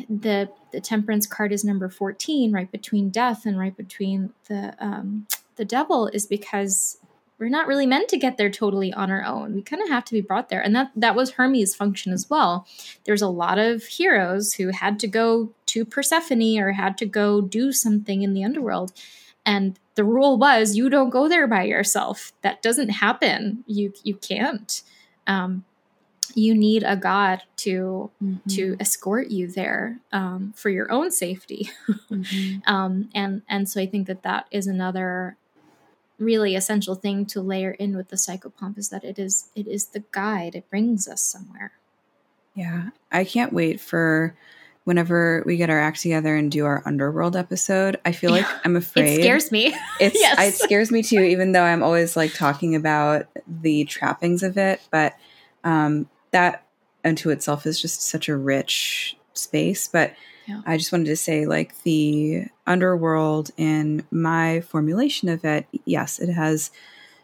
[0.09, 5.27] the the temperance card is number 14 right between death and right between the um
[5.55, 6.97] the devil is because
[7.43, 9.53] we're not really meant to get there totally on our own.
[9.53, 10.62] We kind of have to be brought there.
[10.62, 12.65] And that that was Hermes' function as well.
[13.03, 17.41] There's a lot of heroes who had to go to Persephone or had to go
[17.41, 18.93] do something in the underworld.
[19.45, 22.31] And the rule was you don't go there by yourself.
[22.43, 23.63] That doesn't happen.
[23.67, 24.81] You you can't.
[25.27, 25.65] Um,
[26.36, 28.50] you need a god to mm-hmm.
[28.50, 31.69] to escort you there um, for your own safety.
[32.10, 32.60] mm-hmm.
[32.72, 35.38] um, and and so I think that that is another
[36.19, 39.88] really essential thing to layer in with the psychopomp is that it is it is
[39.88, 41.74] the guide it brings us somewhere
[42.56, 44.36] yeah i can't wait for
[44.84, 48.76] whenever we get our act together and do our underworld episode i feel like i'm
[48.76, 50.39] afraid it scares me it's yes.
[50.39, 54.82] it scares me too even though i'm always like talking about the trappings of it
[54.91, 55.13] but
[55.63, 56.65] um that
[57.06, 60.13] unto itself is just such a rich space but
[60.48, 60.62] yeah.
[60.65, 66.32] I just wanted to say, like, the underworld in my formulation of it, yes, it
[66.32, 66.72] has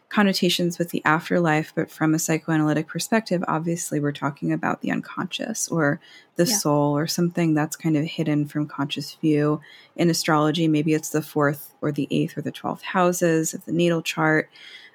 [0.08, 5.68] connotations with the afterlife, but from a psychoanalytic perspective, obviously, we're talking about the unconscious
[5.68, 6.00] or
[6.36, 6.56] the yeah.
[6.56, 9.60] soul or something that's kind of hidden from conscious view.
[9.96, 13.72] In astrology, maybe it's the fourth or the eighth or the 12th houses of the
[13.72, 14.50] natal chart.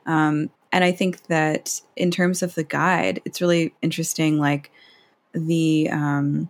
[0.05, 4.71] Um, and I think that in terms of the guide, it's really interesting, like,
[5.31, 6.49] the um,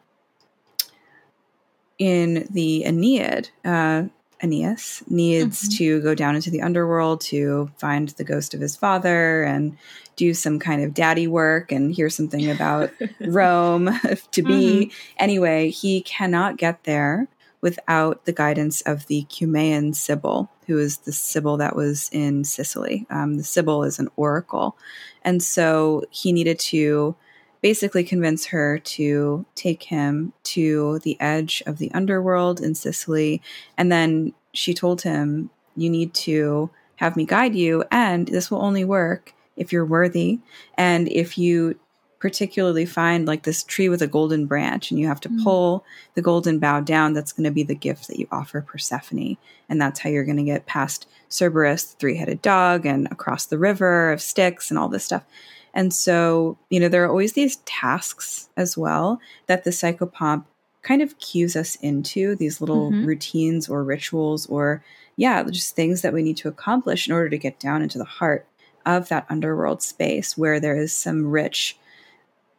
[2.00, 4.06] in the Aeneid, uh,
[4.42, 5.78] Aeneas needs mm-hmm.
[5.78, 9.78] to go down into the underworld to find the ghost of his father and
[10.16, 13.92] do some kind of daddy work and hear something about Rome
[14.32, 14.88] to be.
[14.88, 14.98] Mm-hmm.
[15.20, 17.28] Anyway, he cannot get there
[17.66, 23.08] without the guidance of the Cumaean Sibyl, who is the Sibyl that was in Sicily.
[23.10, 24.78] Um, the Sibyl is an oracle.
[25.24, 27.16] And so he needed to
[27.62, 33.42] basically convince her to take him to the edge of the underworld in Sicily.
[33.80, 38.62] And then she told him, You need to have me guide you, and this will
[38.62, 40.38] only work if you're worthy.
[40.78, 41.80] And if you
[42.26, 45.44] particularly find like this tree with a golden branch and you have to mm-hmm.
[45.44, 45.86] pull
[46.16, 49.38] the golden bough down, that's going to be the gift that you offer Persephone.
[49.70, 53.46] And that's how you're going to get past Cerberus, the three headed dog, and across
[53.46, 55.24] the river of Styx and all this stuff.
[55.72, 60.46] And so, you know, there are always these tasks as well that the psychopomp
[60.82, 63.06] kind of cues us into these little mm-hmm.
[63.06, 64.84] routines or rituals or,
[65.16, 68.04] yeah, just things that we need to accomplish in order to get down into the
[68.04, 68.48] heart
[68.84, 71.78] of that underworld space where there is some rich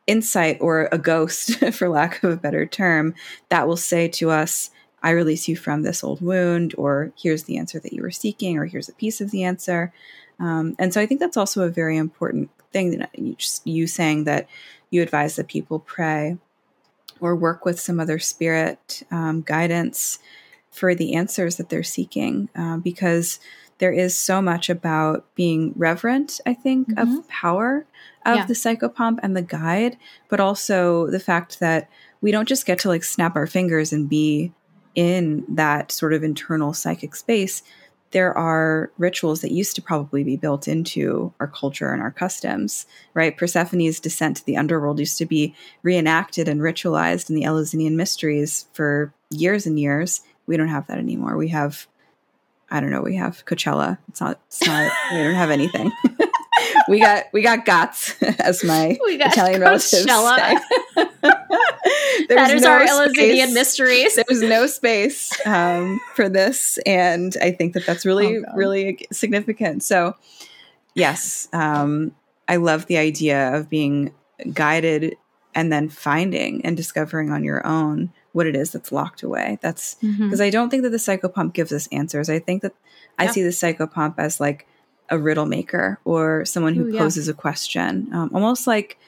[0.06, 3.14] insight or a ghost, for lack of a better term,
[3.48, 4.70] that will say to us,
[5.02, 8.58] I release you from this old wound, or here's the answer that you were seeking,
[8.58, 9.92] or here's a piece of the answer.
[10.40, 13.86] Um, and so I think that's also a very important thing that you, just, you
[13.86, 14.48] saying that
[14.90, 16.36] you advise that people pray
[17.20, 20.18] or work with some other spirit um, guidance
[20.70, 23.40] for the answers that they're seeking, uh, because
[23.78, 27.18] there is so much about being reverent, I think, mm-hmm.
[27.18, 27.86] of power
[28.26, 28.46] of yeah.
[28.46, 29.96] the psychopomp and the guide,
[30.28, 31.88] but also the fact that
[32.20, 34.52] we don't just get to like snap our fingers and be
[34.94, 37.62] in that sort of internal psychic space.
[38.12, 42.86] There are rituals that used to probably be built into our culture and our customs,
[43.14, 43.36] right?
[43.36, 48.66] Persephone's descent to the underworld used to be reenacted and ritualized in the Eleusinian mysteries
[48.72, 50.22] for years and years.
[50.46, 51.36] We don't have that anymore.
[51.36, 51.86] We have
[52.68, 53.98] I don't know, we have Coachella.
[54.08, 55.92] It's not, it's not we don't have anything.
[56.88, 60.04] we got we got GOTS as my Italian relatives say.
[62.28, 64.14] that is no our Eleusinian mysteries.
[64.14, 69.06] There was no space um, for this, and I think that that's really oh, really
[69.12, 69.82] significant.
[69.82, 70.14] So,
[70.94, 72.12] yes, um,
[72.48, 74.12] I love the idea of being
[74.52, 75.16] guided
[75.54, 79.58] and then finding and discovering on your own what it is that's locked away.
[79.62, 80.42] That's because mm-hmm.
[80.42, 82.28] I don't think that the psychopomp gives us answers.
[82.28, 82.74] I think that
[83.18, 83.24] yeah.
[83.24, 84.68] I see the psychopomp as like
[85.10, 87.32] a riddle maker or someone who Ooh, poses yeah.
[87.32, 88.98] a question, um, almost like.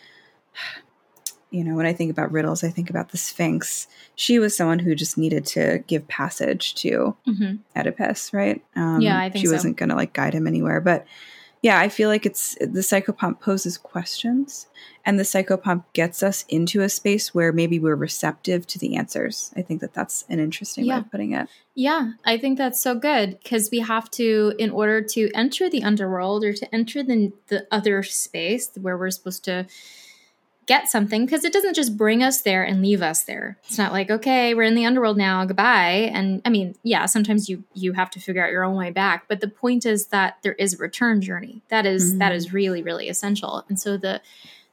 [1.51, 3.87] You know, when I think about riddles, I think about the Sphinx.
[4.17, 7.55] She was someone who just needed to give passage to mm-hmm.
[7.75, 8.63] Oedipus, right?
[8.77, 10.83] Um, yeah, I think she wasn't going to like guide him anywhere.
[10.83, 11.07] But
[11.63, 14.69] yeah, I feel like it's the psychopomp poses questions
[15.05, 19.53] and the psychopomp gets us into a space where maybe we're receptive to the answers.
[19.57, 20.95] I think that that's an interesting yeah.
[20.95, 21.49] way of putting it.
[21.75, 25.83] Yeah, I think that's so good because we have to, in order to enter the
[25.83, 29.67] underworld or to enter the, the other space where we're supposed to
[30.69, 33.59] get something because it doesn't just bring us there and leave us there.
[33.65, 36.11] It's not like, okay, we're in the underworld now, goodbye.
[36.13, 39.25] And I mean, yeah, sometimes you you have to figure out your own way back,
[39.27, 41.63] but the point is that there is a return journey.
[41.69, 42.19] That is, mm-hmm.
[42.19, 43.65] that is really really essential.
[43.69, 44.21] And so the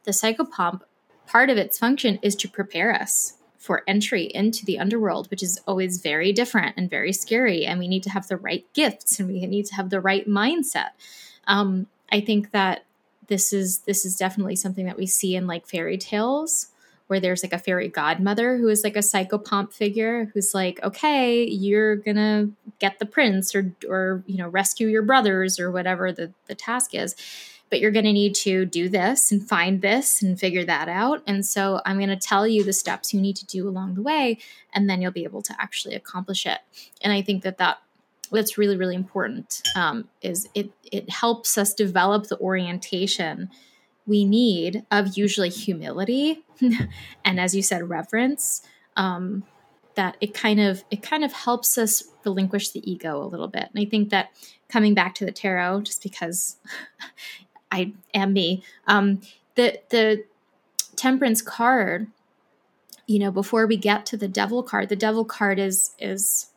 [0.03, 0.81] the psychopomp
[1.25, 5.59] part of its function is to prepare us for entry into the underworld, which is
[5.65, 7.65] always very different and very scary.
[7.65, 10.27] And we need to have the right gifts and we need to have the right
[10.27, 10.89] mindset.
[11.47, 12.84] Um, I think that
[13.27, 16.67] this is this is definitely something that we see in like fairy tales
[17.07, 21.43] where there's like a fairy godmother who is like a psychopomp figure who's like okay
[21.43, 26.31] you're gonna get the prince or or you know rescue your brothers or whatever the
[26.47, 27.15] the task is
[27.71, 31.45] but you're to need to do this and find this and figure that out and
[31.45, 34.37] so i'm to tell you the steps you need to do along the way
[34.73, 36.59] and then you'll be able to actually accomplish it.
[37.01, 37.79] And i think that that
[38.31, 43.49] that's really really important um, is it it helps us develop the orientation
[44.07, 46.43] we need of usually humility
[47.25, 48.61] and as you said reverence
[48.97, 49.43] um,
[49.95, 53.69] that it kind of it kind of helps us relinquish the ego a little bit.
[53.73, 54.29] And i think that
[54.69, 56.57] coming back to the tarot just because
[57.71, 59.21] i am me um,
[59.55, 60.23] the the
[60.95, 62.07] temperance card
[63.07, 66.47] you know before we get to the devil card the devil card is is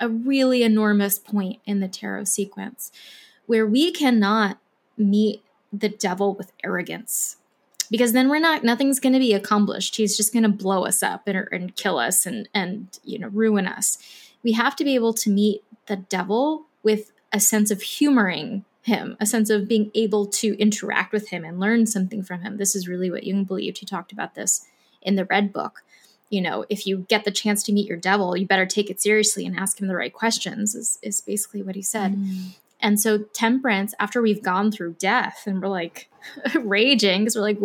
[0.00, 2.90] a really enormous point in the tarot sequence
[3.46, 4.58] where we cannot
[4.96, 7.36] meet the devil with arrogance
[7.90, 9.96] because then we're not nothing's going to be accomplished.
[9.96, 13.28] He's just going to blow us up and, and kill us and and you know
[13.28, 13.98] ruin us.
[14.42, 19.16] We have to be able to meet the devil with a sense of humoring him
[19.18, 22.58] a sense of being able to interact with him and learn something from him.
[22.58, 23.78] This is really what jung believed.
[23.78, 24.66] He talked about this
[25.00, 25.82] in the red book
[26.34, 29.00] you know, if you get the chance to meet your devil, you better take it
[29.00, 32.16] seriously and ask him the right questions, is, is basically what he said.
[32.16, 32.56] Mm.
[32.80, 36.10] And so, temperance, after we've gone through death and we're like
[36.56, 37.60] raging, because we're like,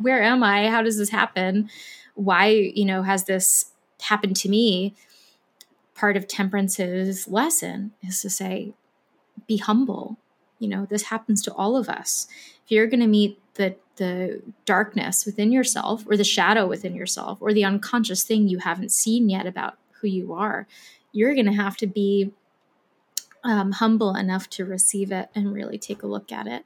[0.00, 0.70] where am I?
[0.70, 1.68] How does this happen?
[2.14, 3.66] Why, you know, has this
[4.00, 4.94] happened to me?
[5.94, 8.72] Part of temperance's lesson is to say,
[9.46, 10.16] be humble.
[10.62, 12.26] You know, this happens to all of us.
[12.64, 17.38] If you're going to meet the the darkness within yourself or the shadow within yourself
[17.40, 20.66] or the unconscious thing you haven't seen yet about who you are
[21.12, 22.32] you're going to have to be
[23.44, 26.64] um, humble enough to receive it and really take a look at it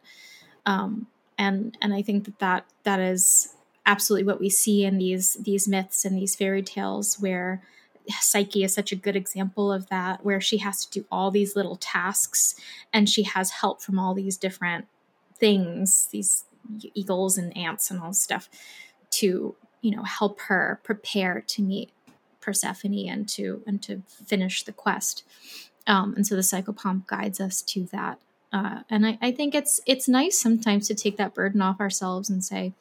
[0.66, 5.34] um, and and i think that, that that is absolutely what we see in these
[5.34, 7.62] these myths and these fairy tales where
[8.10, 11.56] Psyche is such a good example of that, where she has to do all these
[11.56, 12.54] little tasks
[12.92, 14.86] and she has help from all these different
[15.38, 16.44] things, these
[16.94, 18.48] eagles and ants and all stuff
[19.08, 21.90] to you know help her prepare to meet
[22.40, 25.24] Persephone and to and to finish the quest.
[25.86, 28.20] Um, and so the psychopomp guides us to that.
[28.52, 32.30] Uh, and I, I think it's it's nice sometimes to take that burden off ourselves
[32.30, 32.72] and say,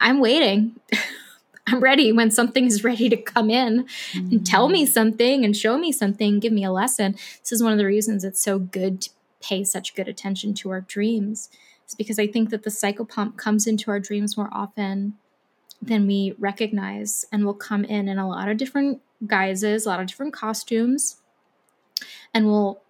[0.00, 0.80] "I'm waiting."
[1.66, 4.30] I'm ready when something is ready to come in mm-hmm.
[4.30, 7.12] and tell me something and show me something, give me a lesson.
[7.40, 9.10] This is one of the reasons it's so good to
[9.40, 11.48] pay such good attention to our dreams.
[11.84, 15.14] It's because I think that the psychopomp comes into our dreams more often
[15.80, 20.00] than we recognize and will come in in a lot of different guises, a lot
[20.00, 21.16] of different costumes,
[22.32, 22.82] and will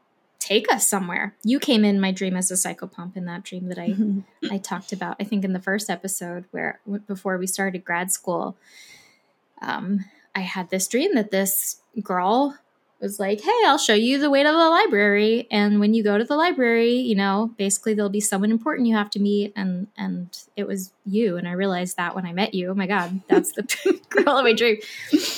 [0.45, 1.35] take us somewhere.
[1.43, 3.97] You came in my dream as a psychopomp in that dream that I
[4.55, 5.17] I talked about.
[5.19, 8.57] I think in the first episode where before we started grad school,
[9.63, 12.59] um, I had this dream that this girl
[13.01, 16.19] was like, "Hey, I'll show you the way to the library, and when you go
[16.19, 19.87] to the library, you know, basically there'll be someone important you have to meet." And
[19.97, 22.71] and it was you, and I realized that when I met you.
[22.71, 24.77] Oh my god, that's the girl of my dream.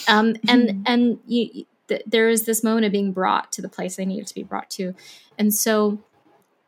[0.09, 3.99] Um, and and you, th- there is this moment of being brought to the place
[3.99, 4.95] I needed to be brought to,
[5.39, 5.99] and so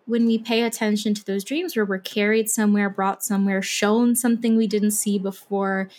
[0.08, 4.56] when we pay attention to those dreams where we're carried somewhere, brought somewhere, shown something
[4.56, 5.90] we didn't see before,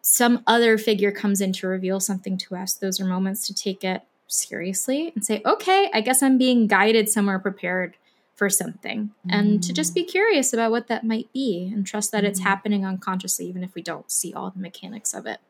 [0.00, 3.84] some other figure comes in to reveal something to us, those are moments to take
[3.84, 7.96] it seriously and say, okay, I guess I'm being guided somewhere prepared
[8.34, 9.10] for something.
[9.26, 9.30] Mm.
[9.30, 12.28] And to just be curious about what that might be and trust that mm.
[12.28, 15.40] it's happening unconsciously, even if we don't see all the mechanics of it.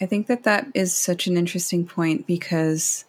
[0.00, 3.04] I think that that is such an interesting point because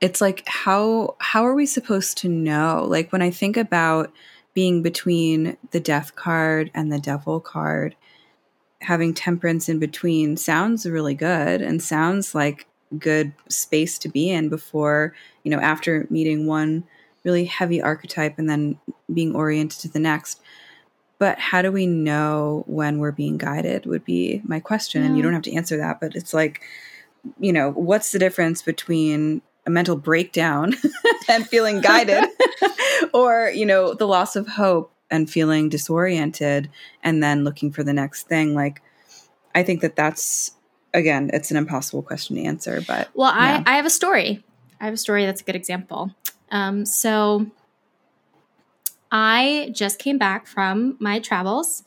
[0.00, 2.84] it's like how how are we supposed to know?
[2.88, 4.12] Like when I think about
[4.54, 7.94] being between the death card and the devil card,
[8.80, 12.66] having temperance in between sounds really good and sounds like
[12.98, 15.14] good space to be in before,
[15.44, 16.84] you know, after meeting one
[17.24, 18.78] really heavy archetype and then
[19.12, 20.40] being oriented to the next.
[21.18, 25.02] But how do we know when we're being guided would be my question.
[25.02, 25.08] Yeah.
[25.08, 26.62] And you don't have to answer that, but it's like,
[27.40, 30.74] you know, what's the difference between a mental breakdown
[31.28, 32.24] and feeling guided
[33.14, 36.68] or, you know, the loss of hope and feeling disoriented
[37.02, 38.54] and then looking for the next thing?
[38.54, 38.82] Like,
[39.54, 40.52] I think that that's
[40.92, 42.82] again, it's an impossible question to answer.
[42.86, 43.62] But well, yeah.
[43.66, 44.44] I I have a story.
[44.80, 46.14] I have a story that's a good example.
[46.50, 47.46] Um, so
[49.10, 51.84] I just came back from my travels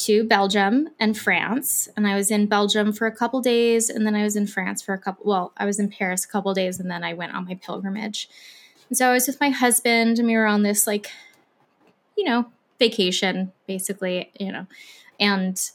[0.00, 4.14] to Belgium and France, and I was in Belgium for a couple days, and then
[4.14, 5.24] I was in France for a couple.
[5.24, 8.28] Well, I was in Paris a couple days, and then I went on my pilgrimage.
[8.88, 11.10] And so I was with my husband, and we were on this like,
[12.16, 12.46] you know,
[12.78, 14.66] vacation, basically, you know,
[15.20, 15.70] and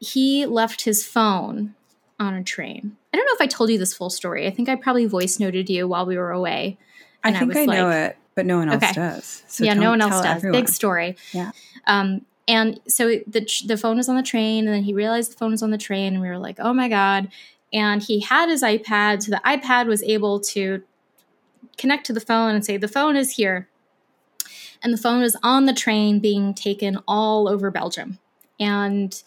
[0.00, 1.74] he left his phone
[2.18, 2.96] on a train.
[3.12, 4.46] I don't know if I told you this full story.
[4.46, 6.78] I think I probably voice noted you while we were away.
[7.22, 8.92] I think I, I like, know it, but no one else okay.
[8.92, 9.42] does.
[9.46, 10.36] So yeah, no one else does.
[10.36, 10.60] Everyone.
[10.60, 11.16] Big story.
[11.32, 11.52] Yeah.
[11.86, 15.36] Um, and so the the phone was on the train, and then he realized the
[15.36, 17.28] phone was on the train, and we were like, "Oh my god!"
[17.72, 20.82] And he had his iPad, so the iPad was able to
[21.78, 23.68] connect to the phone and say, "The phone is here."
[24.82, 28.18] And the phone was on the train, being taken all over Belgium,
[28.58, 29.22] and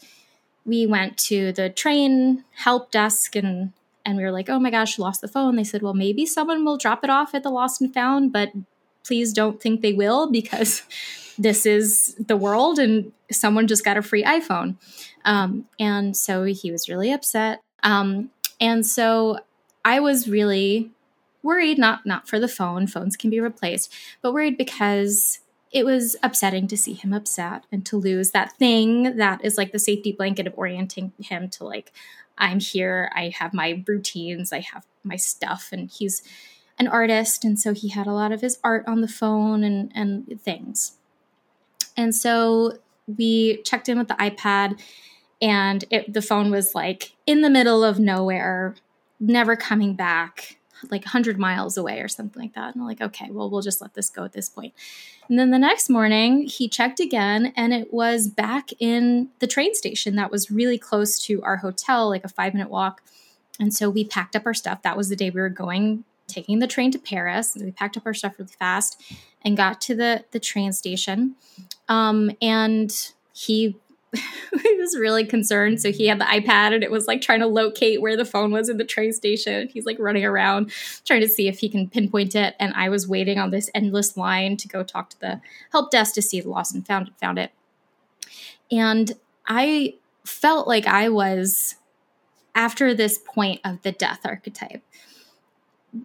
[0.66, 3.72] we went to the train help desk and
[4.06, 6.64] and we were like, "Oh my gosh, lost the phone." They said, "Well, maybe someone
[6.66, 8.52] will drop it off at the lost and found, but
[9.06, 10.84] please don't think they will because
[11.38, 14.78] this is the world and someone just got a free iPhone."
[15.24, 17.62] Um, and so he was really upset.
[17.84, 19.40] Um, and so
[19.84, 20.92] I was really
[21.46, 23.94] worried not not for the phone phones can be replaced
[24.24, 25.40] but worried because
[25.72, 29.72] it was upsetting to see him upset and to lose that thing that is like
[29.72, 31.94] the safety blanket of orienting him to like
[32.40, 36.24] i'm here i have my routines i have my stuff and he's
[36.78, 39.92] an artist and so he had a lot of his art on the phone and
[39.96, 40.98] and things
[41.96, 44.80] and so we checked in with the ipad
[45.42, 48.76] and it, the phone was like in the middle of nowhere
[49.20, 50.58] never coming back
[50.92, 52.74] like 100 miles away or something like that.
[52.74, 54.74] And I'm like, okay, well, we'll just let this go at this point.
[55.30, 59.74] And then the next morning, he checked again and it was back in the train
[59.74, 63.02] station that was really close to our hotel, like a five minute walk.
[63.60, 64.82] And so we packed up our stuff.
[64.82, 67.56] That was the day we were going, taking the train to Paris.
[67.60, 69.02] We packed up our stuff really fast
[69.44, 71.36] and got to the, the train station.
[71.88, 72.92] Um, and
[73.34, 73.76] he
[74.64, 75.82] he was really concerned.
[75.82, 78.52] So he had the iPad and it was like trying to locate where the phone
[78.52, 79.68] was in the train station.
[79.68, 80.72] He's like running around
[81.06, 82.56] trying to see if he can pinpoint it.
[82.60, 86.16] And I was waiting on this endless line to go talk to the help desk
[86.16, 87.52] to see the lost and found it, found it.
[88.72, 89.14] And
[89.48, 89.96] I
[90.26, 91.76] felt like I was
[92.56, 94.82] after this point of the death archetype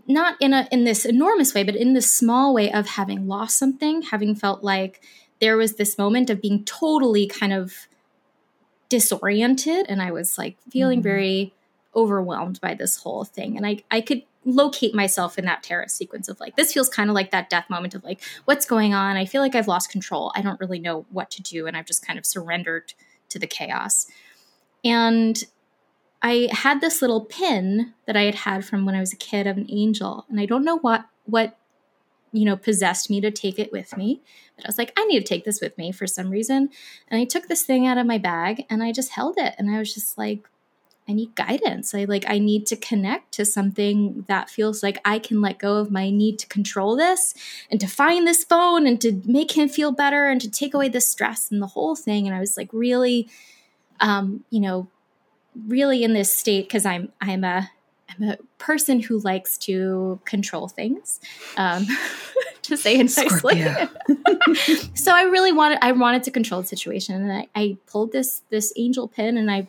[0.06, 3.58] not in a in this enormous way but in this small way of having lost
[3.58, 5.00] something having felt like
[5.40, 7.88] there was this moment of being totally kind of
[8.88, 11.08] disoriented and I was like feeling mm-hmm.
[11.08, 11.54] very
[11.94, 13.56] overwhelmed by this whole thing.
[13.56, 17.10] And I, I could locate myself in that tarot sequence of like, this feels kind
[17.10, 19.16] of like that death moment of like, what's going on?
[19.16, 20.32] I feel like I've lost control.
[20.34, 21.66] I don't really know what to do.
[21.66, 22.94] And I've just kind of surrendered
[23.30, 24.06] to the chaos.
[24.84, 25.42] And
[26.22, 29.46] I had this little pin that I had had from when I was a kid
[29.46, 30.26] of an angel.
[30.28, 31.56] And I don't know what, what,
[32.32, 34.20] you know, possessed me to take it with me.
[34.56, 36.68] But I was like, I need to take this with me for some reason.
[37.08, 39.54] And I took this thing out of my bag and I just held it.
[39.58, 40.46] And I was just like,
[41.08, 41.92] I need guidance.
[41.92, 45.78] I like I need to connect to something that feels like I can let go
[45.78, 47.34] of my need to control this
[47.68, 50.88] and to find this phone and to make him feel better and to take away
[50.88, 52.28] the stress and the whole thing.
[52.28, 53.28] And I was like really
[54.00, 54.88] um, you know,
[55.66, 57.70] really in this state because I'm I'm a
[58.08, 61.20] I'm a person who likes to control things,
[61.56, 61.86] um,
[62.62, 63.62] to say it nicely.
[64.94, 68.42] so I really wanted I wanted to control the situation, and I, I pulled this
[68.50, 69.68] this angel pin, and I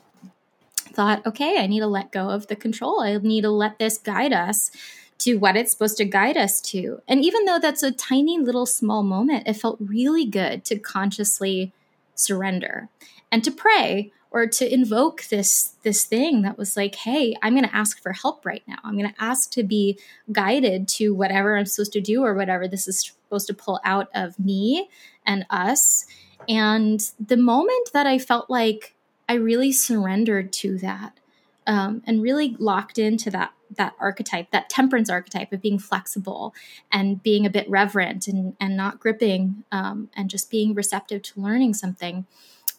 [0.92, 3.02] thought, okay, I need to let go of the control.
[3.02, 4.72] I need to let this guide us
[5.20, 7.02] to what it's supposed to guide us to.
[7.08, 11.72] And even though that's a tiny little small moment, it felt really good to consciously
[12.16, 12.90] surrender
[13.32, 17.68] and to pray or to invoke this this thing that was like hey i'm going
[17.68, 20.00] to ask for help right now i'm going to ask to be
[20.32, 24.08] guided to whatever i'm supposed to do or whatever this is supposed to pull out
[24.16, 24.90] of me
[25.26, 26.06] and us
[26.48, 28.96] and the moment that i felt like
[29.32, 31.18] I really surrendered to that
[31.66, 36.54] um, and really locked into that that archetype, that temperance archetype of being flexible
[36.92, 41.40] and being a bit reverent and, and not gripping um, and just being receptive to
[41.40, 42.26] learning something.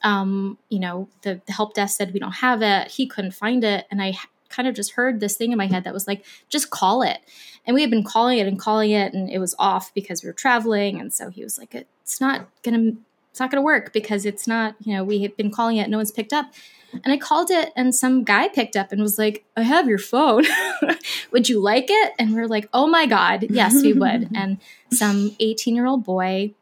[0.05, 2.90] Um, you know, the, the help desk said we don't have it.
[2.90, 4.14] He couldn't find it, and I
[4.48, 7.18] kind of just heard this thing in my head that was like, just call it.
[7.66, 10.28] And we had been calling it and calling it, and it was off because we
[10.28, 11.00] were traveling.
[11.00, 12.92] And so he was like, it's not gonna
[13.32, 15.88] it's not going to work because it's not, you know, we have been calling it,
[15.88, 16.53] no one's picked up.
[16.92, 19.96] And I called it, and some guy picked up and was like, I have your
[19.96, 20.44] phone.
[21.32, 22.12] would you like it?
[22.18, 24.28] And we are like, oh my God, yes, we would.
[24.34, 24.59] and
[24.90, 26.53] some 18 year old boy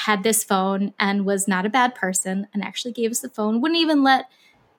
[0.00, 3.60] had this phone and was not a bad person and actually gave us the phone,
[3.60, 4.26] wouldn't even let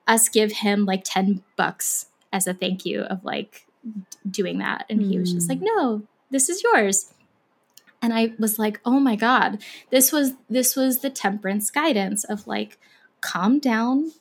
[0.08, 3.66] us give him like 10 bucks as a thank you of like
[4.30, 4.86] doing that.
[4.90, 5.68] And he was just like, mm.
[5.68, 7.14] no, this is yours
[8.02, 12.48] and i was like oh my god this was this was the temperance guidance of
[12.48, 12.78] like
[13.22, 14.12] calm down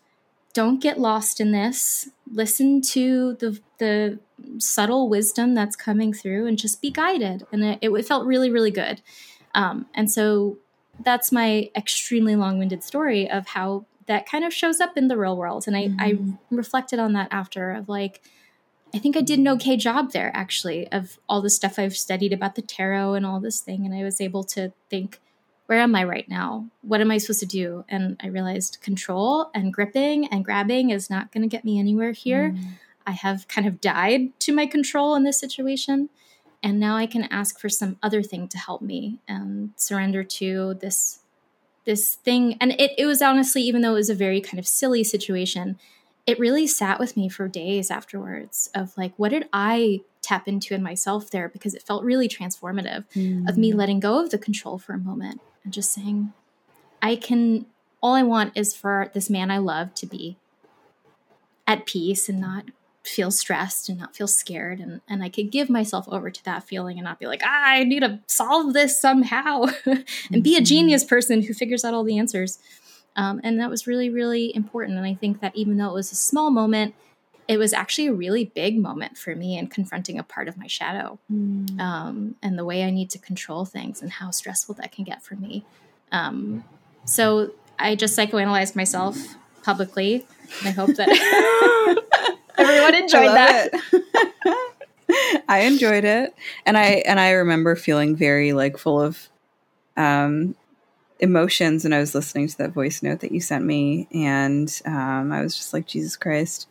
[0.53, 4.18] don't get lost in this listen to the the
[4.59, 8.70] subtle wisdom that's coming through and just be guided and it, it felt really really
[8.70, 9.01] good
[9.55, 10.59] um, and so
[11.03, 15.36] that's my extremely long-winded story of how that kind of shows up in the real
[15.36, 16.01] world and i, mm-hmm.
[16.01, 18.20] I reflected on that after of like
[18.92, 22.32] I think I did an okay job there, actually, of all the stuff I've studied
[22.32, 23.86] about the tarot and all this thing.
[23.86, 25.20] And I was able to think,
[25.66, 26.66] where am I right now?
[26.82, 27.84] What am I supposed to do?
[27.88, 32.12] And I realized control and gripping and grabbing is not going to get me anywhere
[32.12, 32.51] here.
[32.51, 32.64] Mm.
[33.07, 36.09] I have kind of died to my control in this situation.
[36.62, 40.74] And now I can ask for some other thing to help me and surrender to
[40.74, 41.20] this
[41.86, 42.58] this thing.
[42.61, 45.78] And it, it was honestly, even though it was a very kind of silly situation,
[46.26, 50.74] it really sat with me for days afterwards of like what did i tap into
[50.74, 53.48] in myself there because it felt really transformative mm.
[53.48, 53.74] of me mm.
[53.74, 56.32] letting go of the control for a moment and just saying
[57.02, 57.66] i can
[58.00, 60.36] all i want is for this man i love to be
[61.66, 62.64] at peace and not
[63.03, 66.62] feel stressed and not feel scared and, and i could give myself over to that
[66.62, 69.64] feeling and not be like ah, i need to solve this somehow
[70.30, 70.64] and be a mm-hmm.
[70.64, 72.59] genius person who figures out all the answers
[73.16, 74.96] um, and that was really, really important.
[74.96, 76.94] And I think that even though it was a small moment,
[77.48, 80.68] it was actually a really big moment for me in confronting a part of my
[80.68, 81.80] shadow mm.
[81.80, 85.22] um, and the way I need to control things and how stressful that can get
[85.22, 85.64] for me.
[86.12, 86.62] Um,
[87.05, 89.18] so I just psychoanalyzed myself
[89.64, 90.26] publicly.
[90.61, 91.09] And I hope that
[92.61, 93.70] everyone enjoyed that.
[95.48, 96.34] I enjoyed it,
[96.64, 99.28] and I and I remember feeling very like full of
[99.96, 100.54] um,
[101.18, 105.32] emotions and I was listening to that voice note that you sent me, and um,
[105.32, 106.68] I was just like, Jesus Christ,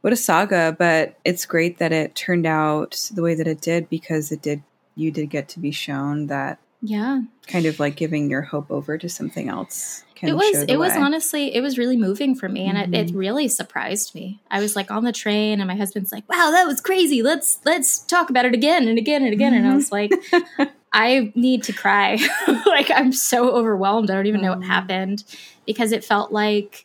[0.00, 0.74] what a saga!
[0.76, 4.62] But it's great that it turned out the way that it did because it did.
[4.96, 8.96] You did get to be shown that, yeah, kind of like giving your hope over
[8.98, 10.04] to something else.
[10.22, 10.62] it was.
[10.62, 10.76] It way.
[10.76, 11.54] was honestly.
[11.54, 12.94] It was really moving for me, and mm-hmm.
[12.94, 13.18] it, it mm-hmm.
[13.18, 14.40] really surprised me.
[14.50, 17.22] I was like on the train, and my husband's like, "Wow, that was crazy.
[17.22, 19.64] Let's let's talk about it again and again and again." Mm-hmm.
[19.64, 20.12] And I was like.
[20.92, 22.18] I need to cry.
[22.66, 24.10] like I'm so overwhelmed.
[24.10, 24.66] I don't even know what mm.
[24.66, 25.22] happened
[25.64, 26.84] because it felt like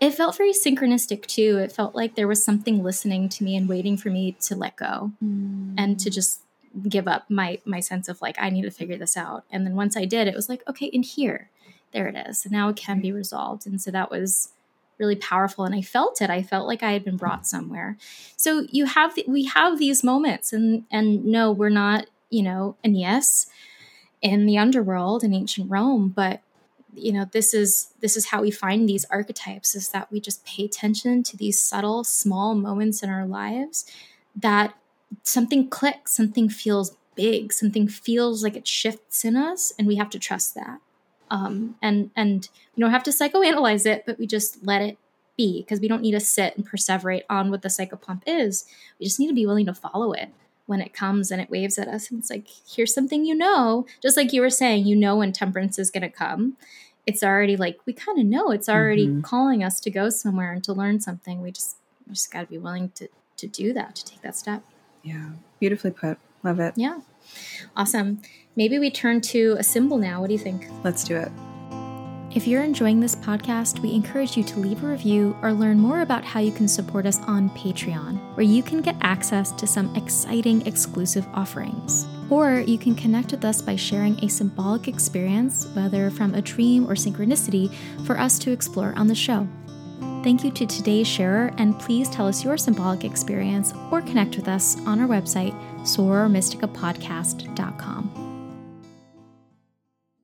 [0.00, 1.58] it felt very synchronistic too.
[1.58, 4.76] It felt like there was something listening to me and waiting for me to let
[4.76, 5.74] go mm.
[5.78, 6.40] and to just
[6.88, 9.44] give up my my sense of like I need to figure this out.
[9.50, 11.50] And then once I did, it was like, okay, in here.
[11.92, 12.44] there it is.
[12.44, 13.18] And now it can be mm-hmm.
[13.18, 13.66] resolved.
[13.66, 14.50] And so that was
[14.98, 16.30] really powerful and I felt it.
[16.30, 17.96] I felt like I had been brought somewhere.
[18.36, 22.76] So you have the, we have these moments and and no, we're not, you know,
[22.84, 23.46] and yes,
[24.22, 26.40] in the underworld in ancient Rome, but
[26.96, 30.44] you know, this is this is how we find these archetypes is that we just
[30.44, 33.84] pay attention to these subtle small moments in our lives
[34.36, 34.74] that
[35.22, 40.10] something clicks, something feels big, something feels like it shifts in us and we have
[40.10, 40.80] to trust that
[41.30, 44.98] um, and and we don't have to psychoanalyze it, but we just let it
[45.36, 48.64] be because we don't need to sit and perseverate on what the psychopomp is.
[48.98, 50.30] We just need to be willing to follow it
[50.66, 52.10] when it comes and it waves at us.
[52.10, 55.32] And it's like, here's something you know, just like you were saying, you know when
[55.32, 56.56] temperance is going to come.
[57.06, 59.20] It's already like we kind of know it's already mm-hmm.
[59.20, 61.42] calling us to go somewhere and to learn something.
[61.42, 63.08] We just we just got to be willing to
[63.38, 64.62] to do that, to take that step.
[65.04, 65.30] Yeah,
[65.60, 66.18] beautifully put.
[66.42, 66.74] Love it.
[66.76, 67.00] Yeah,
[67.76, 68.20] awesome.
[68.56, 70.20] Maybe we turn to a symbol now.
[70.20, 70.66] What do you think?
[70.82, 71.30] Let's do it.
[72.34, 76.00] If you're enjoying this podcast, we encourage you to leave a review or learn more
[76.00, 79.94] about how you can support us on Patreon, where you can get access to some
[79.94, 82.08] exciting exclusive offerings.
[82.30, 86.90] Or you can connect with us by sharing a symbolic experience, whether from a dream
[86.90, 87.72] or synchronicity,
[88.04, 89.46] for us to explore on the show.
[90.24, 94.48] Thank you to today's sharer, and please tell us your symbolic experience or connect with
[94.48, 95.52] us on our website,
[95.82, 98.20] sorormysticapodcast.com.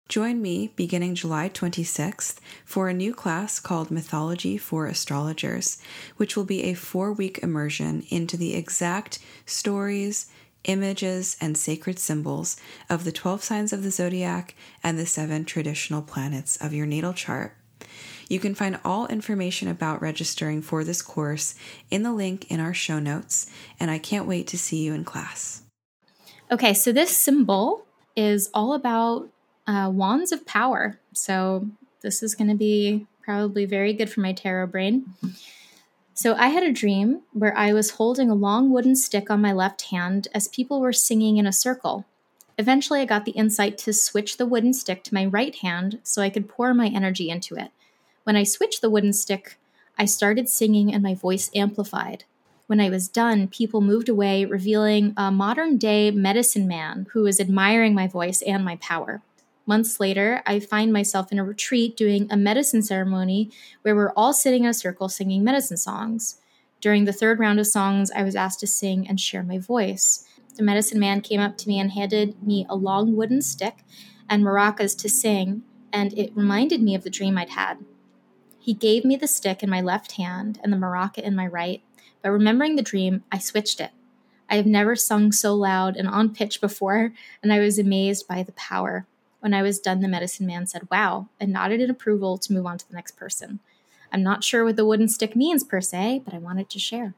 [0.08, 5.80] Join me beginning July 26th for a new class called Mythology for Astrologers,
[6.18, 10.28] which will be a four week immersion into the exact stories,
[10.66, 12.56] images, and sacred symbols
[12.88, 14.54] of the 12 signs of the zodiac
[14.84, 17.58] and the seven traditional planets of your natal chart.
[18.30, 21.56] You can find all information about registering for this course
[21.90, 23.50] in the link in our show notes,
[23.80, 25.64] and I can't wait to see you in class.
[26.52, 29.30] Okay, so this symbol is all about
[29.68, 31.00] uh, Wands of Power.
[31.14, 31.68] So
[32.02, 35.14] this is going to be probably very good for my tarot brain.
[36.14, 39.52] So I had a dream where I was holding a long wooden stick on my
[39.52, 42.06] left hand as people were singing in a circle.
[42.58, 46.22] Eventually, I got the insight to switch the wooden stick to my right hand so
[46.22, 47.72] I could pour my energy into it.
[48.24, 49.58] When I switched the wooden stick,
[49.98, 52.24] I started singing and my voice amplified.
[52.68, 57.40] When I was done, people moved away, revealing a modern day medicine man who was
[57.40, 59.22] admiring my voice and my power.
[59.68, 63.50] Months later, I find myself in a retreat doing a medicine ceremony
[63.82, 66.40] where we're all sitting in a circle singing medicine songs.
[66.82, 70.24] During the third round of songs, I was asked to sing and share my voice.
[70.56, 73.80] The medicine man came up to me and handed me a long wooden stick
[74.30, 77.84] and maracas to sing, and it reminded me of the dream I'd had.
[78.60, 81.84] He gave me the stick in my left hand and the maraca in my right,
[82.22, 83.92] but remembering the dream, I switched it.
[84.50, 88.44] I have never sung so loud and on pitch before, and I was amazed by
[88.44, 89.08] the power.
[89.46, 92.66] When I was done, the medicine man said, Wow, and nodded in approval to move
[92.66, 93.60] on to the next person.
[94.12, 97.14] I'm not sure what the wooden stick means per se, but I wanted to share.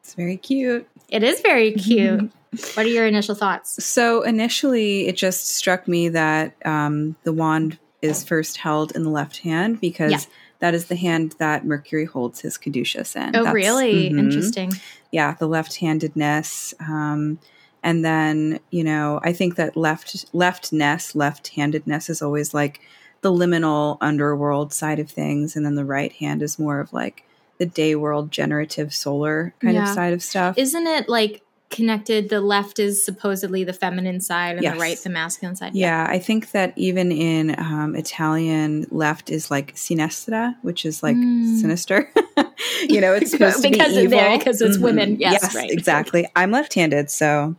[0.00, 0.88] It's very cute.
[1.08, 2.32] It is very cute.
[2.74, 3.84] what are your initial thoughts?
[3.84, 9.10] So, initially, it just struck me that um, the wand is first held in the
[9.10, 10.20] left hand because yeah.
[10.58, 13.36] that is the hand that Mercury holds his caduceus in.
[13.36, 14.10] Oh, That's, really?
[14.10, 14.18] Mm-hmm.
[14.18, 14.72] Interesting.
[15.12, 16.74] Yeah, the left-handedness.
[16.80, 17.38] Um,
[17.82, 22.80] and then you know, I think that left leftness, left-handedness is always like
[23.20, 27.24] the liminal underworld side of things, and then the right hand is more of like
[27.58, 29.88] the day world generative solar kind yeah.
[29.88, 30.56] of side of stuff.
[30.56, 34.74] Isn't it like connected the left is supposedly the feminine side and yes.
[34.74, 36.04] the right the masculine side yeah.
[36.04, 41.16] yeah i think that even in um, italian left is like sinistra which is like
[41.16, 41.60] mm.
[41.60, 42.10] sinister
[42.88, 44.18] you know it's supposed because to be evil.
[44.18, 44.84] There, because it's mm-hmm.
[44.84, 47.54] women yes, yes right exactly i'm left-handed so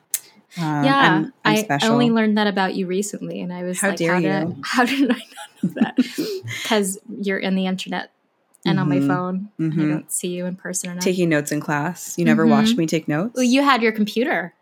[0.58, 3.80] um, yeah I'm, I'm I, I, only learned that about you recently and i was
[3.80, 4.28] how like dare how, you?
[4.28, 5.96] Did, how did i not know that
[6.64, 8.12] because you're in the internet
[8.66, 8.82] and mm-hmm.
[8.82, 9.08] on my mm-hmm.
[9.08, 9.50] phone.
[9.60, 9.82] Mm-hmm.
[9.82, 11.04] I don't see you in person enough.
[11.04, 12.18] Taking notes in class.
[12.18, 12.52] You never mm-hmm.
[12.52, 13.36] watched me take notes.
[13.36, 14.54] Well, you had your computer.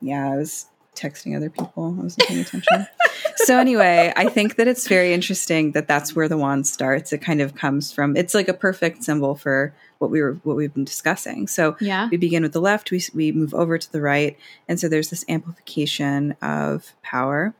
[0.00, 1.96] Yeah, I was texting other people.
[1.98, 2.86] I wasn't paying attention.
[3.36, 7.12] so anyway, I think that it's very interesting that that's where the wand starts.
[7.12, 8.16] It kind of comes from.
[8.16, 11.46] It's like a perfect symbol for what we were what we've been discussing.
[11.46, 12.08] So yeah.
[12.10, 14.36] we begin with the left, we we move over to the right,
[14.68, 17.54] and so there's this amplification of power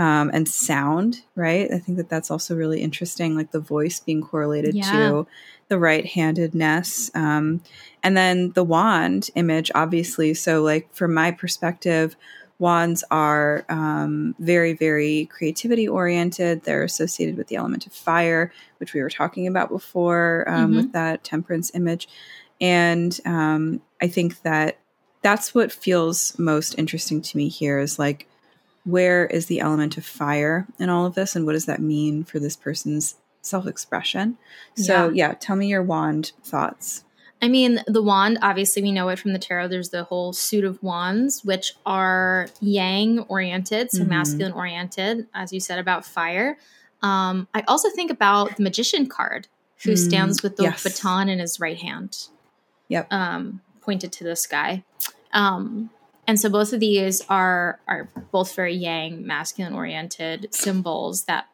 [0.00, 1.70] um, and sound, right?
[1.70, 4.90] I think that that's also really interesting, like the voice being correlated yeah.
[4.92, 5.26] to
[5.68, 7.10] the right handedness.
[7.14, 7.60] Um,
[8.02, 10.32] and then the wand image, obviously.
[10.32, 12.16] So, like, from my perspective,
[12.60, 16.62] wands are um, very, very creativity oriented.
[16.62, 20.76] They're associated with the element of fire, which we were talking about before um, mm-hmm.
[20.76, 22.08] with that temperance image.
[22.60, 24.78] And um, I think that
[25.22, 28.26] that's what feels most interesting to me here is like
[28.84, 32.24] where is the element of fire in all of this and what does that mean
[32.24, 34.36] for this person's self-expression
[34.76, 37.04] so yeah, yeah tell me your wand thoughts
[37.42, 39.68] I mean, the wand, obviously, we know it from the tarot.
[39.68, 44.10] There's the whole suit of wands, which are yang oriented, so mm-hmm.
[44.10, 46.58] masculine oriented, as you said about fire.
[47.02, 49.48] Um, I also think about the magician card,
[49.84, 50.82] who mm, stands with the yes.
[50.82, 52.28] baton in his right hand.
[52.88, 53.10] Yep.
[53.10, 54.84] Um, pointed to the sky.
[55.32, 55.90] Um,
[56.26, 61.48] and so both of these are are both very yang, masculine oriented symbols that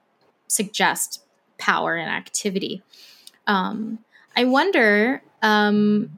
[0.49, 1.23] suggest
[1.59, 2.83] power and activity.
[3.47, 4.01] Um,
[4.37, 6.11] I wonder um,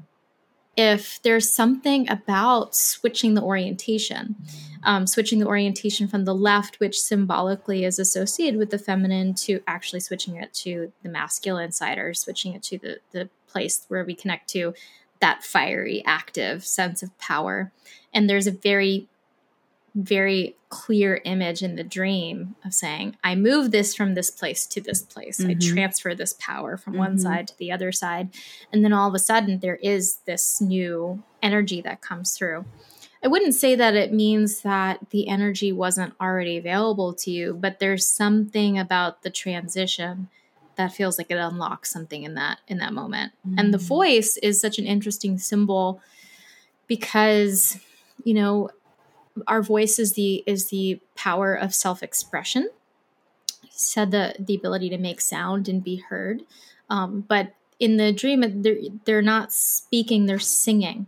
[0.76, 4.36] if there's something about switching the orientation,
[4.84, 9.60] um, switching the orientation from the left, which symbolically is associated with the feminine, to
[9.66, 14.04] actually switching it to the masculine side, or switching it to the the place where
[14.04, 14.74] we connect to
[15.20, 17.72] that fiery, active sense of power.
[18.12, 19.08] And there's a very,
[19.94, 24.80] very clear image in the dream of saying, I move this from this place to
[24.80, 25.40] this place.
[25.40, 25.50] Mm-hmm.
[25.50, 27.00] I transfer this power from mm-hmm.
[27.00, 28.30] one side to the other side.
[28.72, 32.64] And then all of a sudden, there is this new energy that comes through.
[33.22, 37.80] I wouldn't say that it means that the energy wasn't already available to you, but
[37.80, 40.28] there's something about the transition
[40.76, 43.32] that feels like it unlocks something in that in that moment.
[43.46, 43.58] Mm-hmm.
[43.58, 43.88] And the mm.
[43.88, 46.00] voice is such an interesting symbol
[46.86, 47.78] because
[48.22, 48.70] you know
[49.46, 52.70] our voice is the is the power of self-expression.
[53.70, 56.42] Said the the ability to make sound and be heard.
[56.90, 61.06] Um, but in the dream they're, they're not speaking they're singing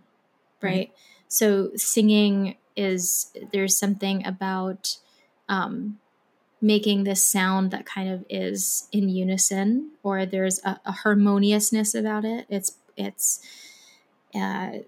[0.60, 0.88] right.
[0.88, 1.24] mm-hmm.
[1.26, 4.96] so singing is there's something about
[5.48, 5.98] um,
[6.60, 12.24] making this sound that kind of is in unison or there's a, a harmoniousness about
[12.24, 12.46] it.
[12.48, 13.40] It's it's
[14.34, 14.78] uh,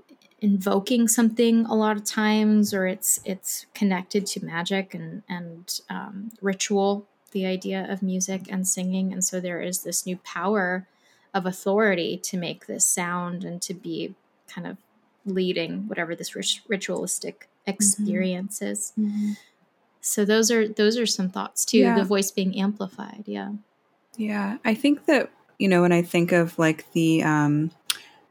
[0.43, 6.31] invoking something a lot of times or it's it's connected to magic and and um,
[6.43, 10.87] ritual the idea of music and singing and so there is this new power
[11.33, 14.15] of authority to make this sound and to be
[14.49, 14.77] kind of
[15.25, 16.35] leading whatever this
[16.69, 17.71] ritualistic mm-hmm.
[17.71, 18.73] experience mm-hmm.
[18.73, 19.33] is mm-hmm.
[20.01, 21.97] so those are those are some thoughts too yeah.
[21.97, 23.53] the voice being amplified yeah
[24.17, 25.31] yeah i think that
[25.61, 27.71] you know when i think of like the um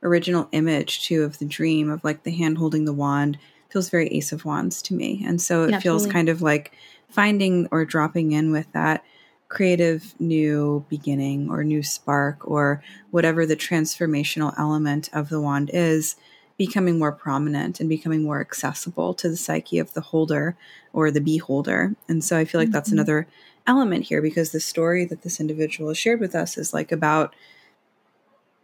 [0.04, 3.38] original image too of the dream of like the hand holding the wand
[3.70, 5.24] feels very ace of wands to me.
[5.26, 6.74] And so it feels kind of like
[7.10, 9.04] finding or dropping in with that
[9.48, 16.16] creative new beginning or new spark or whatever the transformational element of the wand is
[16.58, 20.56] becoming more prominent and becoming more accessible to the psyche of the holder
[20.94, 21.96] or the beholder.
[22.08, 22.74] And so i feel like mm-hmm.
[22.74, 23.28] that's another
[23.68, 27.36] element here because the story that this individual has shared with us is like about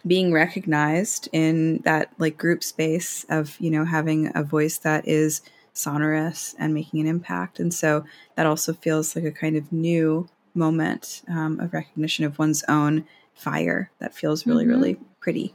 [0.05, 5.41] being recognized in that like group space of you know having a voice that is
[5.73, 8.03] sonorous and making an impact and so
[8.35, 13.05] that also feels like a kind of new moment um, of recognition of one's own
[13.35, 14.71] fire that feels really mm-hmm.
[14.71, 15.53] really pretty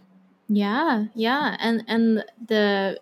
[0.49, 2.99] yeah yeah and and the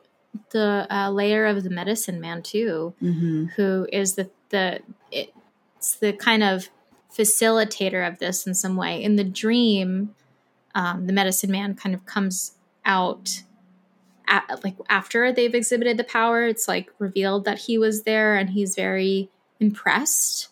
[0.52, 3.46] the uh, layer of the medicine man too mm-hmm.
[3.56, 4.80] who is the the
[5.10, 6.68] it's the kind of
[7.14, 10.14] facilitator of this in some way in the dream
[10.74, 12.52] um, the medicine man kind of comes
[12.84, 13.42] out
[14.28, 18.50] at, like after they've exhibited the power it's like revealed that he was there and
[18.50, 20.48] he's very impressed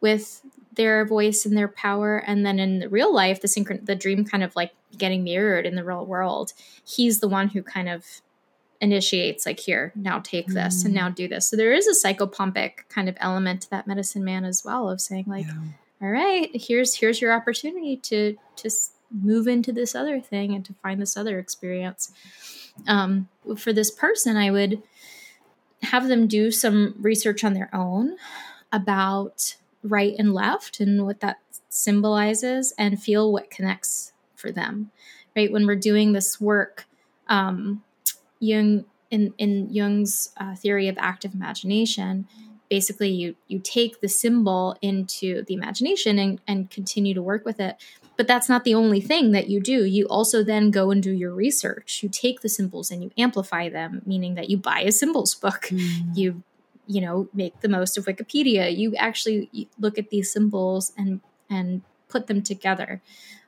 [0.00, 0.42] with
[0.74, 4.24] their voice and their power and then in the real life the synchron the dream
[4.24, 6.52] kind of like getting mirrored in the real world
[6.84, 8.04] he's the one who kind of
[8.80, 10.86] initiates like here now take this mm.
[10.86, 14.22] and now do this so there is a psychopompic kind of element to that medicine
[14.22, 15.54] man as well of saying like yeah.
[16.02, 18.68] all right here's here's your opportunity to to
[19.10, 22.12] move into this other thing and to find this other experience.
[22.86, 24.82] Um, for this person i would
[25.82, 28.16] have them do some research on their own
[28.72, 31.38] about right and left and what that
[31.68, 34.90] symbolizes and feel what connects for them
[35.36, 35.52] right?
[35.52, 36.86] When we're doing this work
[37.28, 37.82] um,
[38.40, 42.26] jung in, in jung's uh, theory of active imagination
[42.68, 47.60] basically you you take the symbol into the imagination and, and continue to work with
[47.60, 47.76] it
[48.16, 49.84] but that's not the only thing that you do.
[49.84, 52.02] You also then go and do your research.
[52.02, 55.68] You take the symbols and you amplify them, meaning that you buy a symbols book.
[55.70, 56.16] Mm.
[56.16, 56.42] You
[56.88, 58.74] you know, make the most of Wikipedia.
[58.74, 63.02] You actually look at these symbols and and put them together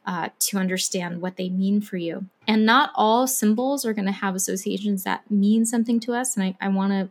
[0.07, 2.27] uh, to understand what they mean for you.
[2.47, 6.37] And not all symbols are going to have associations that mean something to us.
[6.37, 7.11] And I, I want to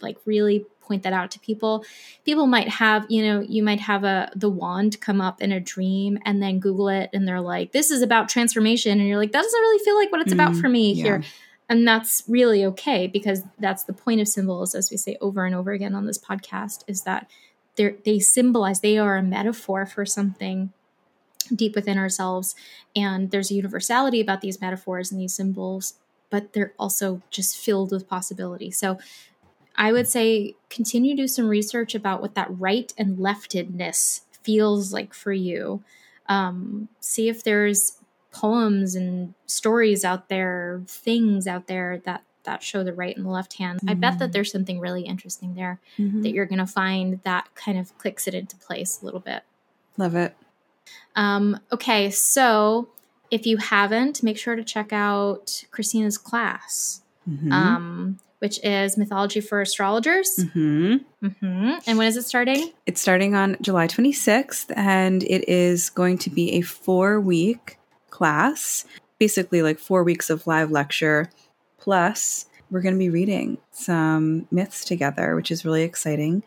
[0.00, 1.84] like really point that out to people.
[2.24, 5.60] People might have you know you might have a the wand come up in a
[5.60, 8.98] dream and then google it and they're like this is about transformation.
[8.98, 11.04] And you're like that doesn't really feel like what it's mm, about for me yeah.
[11.04, 11.22] here.
[11.68, 15.54] And that's really okay because that's the point of symbols as we say over and
[15.54, 17.28] over again on this podcast is that
[17.74, 20.72] they they symbolize they are a metaphor for something
[21.54, 22.54] deep within ourselves.
[22.94, 25.94] And there's a universality about these metaphors and these symbols
[26.30, 28.70] but they're also just filled with possibility.
[28.70, 28.98] So
[29.76, 34.92] I would say continue to do some research about what that right and leftedness feels
[34.92, 35.82] like for you.
[36.28, 37.98] Um, see if there's
[38.32, 43.30] poems and stories out there, things out there that that show the right and the
[43.30, 43.80] left hand.
[43.80, 43.90] Mm-hmm.
[43.90, 44.32] I bet that mm-hmm.
[44.32, 46.22] there's something really interesting there mm-hmm.
[46.22, 49.42] that you're going to find that kind of clicks it into place a little bit.
[49.96, 50.36] Love it.
[51.16, 52.88] Um, okay, so
[53.30, 57.02] if you haven't, make sure to check out Cristina's class.
[57.28, 57.52] Mm-hmm.
[57.52, 60.36] Um, which is Mythology for Astrologers.
[60.38, 61.26] Mm-hmm.
[61.26, 61.72] Mm-hmm.
[61.84, 62.70] And when is it starting?
[62.86, 67.76] It's starting on July 26th, and it is going to be a four week
[68.10, 68.84] class,
[69.18, 71.28] basically like four weeks of live lecture.
[71.80, 76.44] Plus, we're going to be reading some myths together, which is really exciting.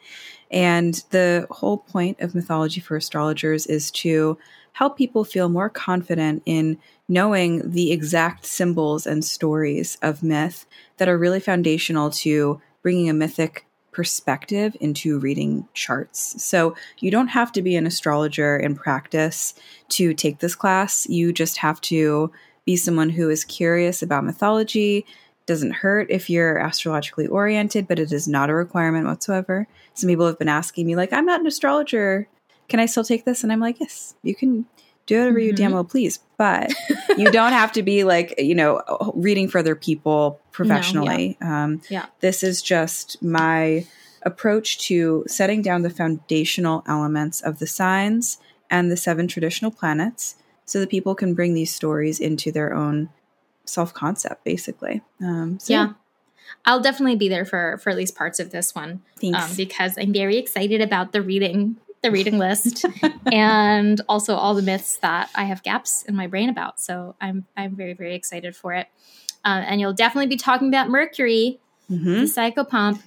[0.49, 4.37] And the whole point of Mythology for Astrologers is to
[4.79, 6.77] help people feel more confident in
[7.09, 10.65] knowing the exact symbols and stories of myth
[10.95, 16.41] that are really foundational to bringing a mythic perspective into reading charts.
[16.41, 19.53] So you don't have to be an astrologer in practice
[19.89, 21.05] to take this class.
[21.09, 22.31] You just have to
[22.63, 25.05] be someone who is curious about mythology.
[25.45, 29.67] Doesn't hurt if you're astrologically oriented, but it is not a requirement whatsoever.
[29.93, 32.29] Some people have been asking me, like, I'm not an astrologer.
[32.69, 33.43] Can I still take this?
[33.43, 34.65] And I'm like, yes, you can
[35.09, 35.47] do whatever mm-hmm.
[35.47, 36.19] you damn well please.
[36.37, 36.73] But
[37.17, 38.81] you don't have to be like, you know,
[39.15, 41.37] reading for other people professionally.
[41.41, 41.63] No, yeah.
[41.63, 42.05] Um, yeah.
[42.21, 43.85] This is just my
[44.23, 48.37] approach to setting down the foundational elements of the signs
[48.69, 53.09] and the seven traditional planets so that people can bring these stories into their own
[53.65, 55.01] self concept, basically.
[55.21, 55.93] Um, so yeah.
[56.65, 59.01] I'll definitely be there for for at least parts of this one
[59.33, 62.85] um, because I'm very excited about the reading the reading list
[63.31, 66.79] and also all the myths that I have gaps in my brain about.
[66.79, 68.87] So I'm I'm very very excited for it.
[69.45, 72.05] Uh, and you'll definitely be talking about Mercury, mm-hmm.
[72.05, 73.01] the psychopomp.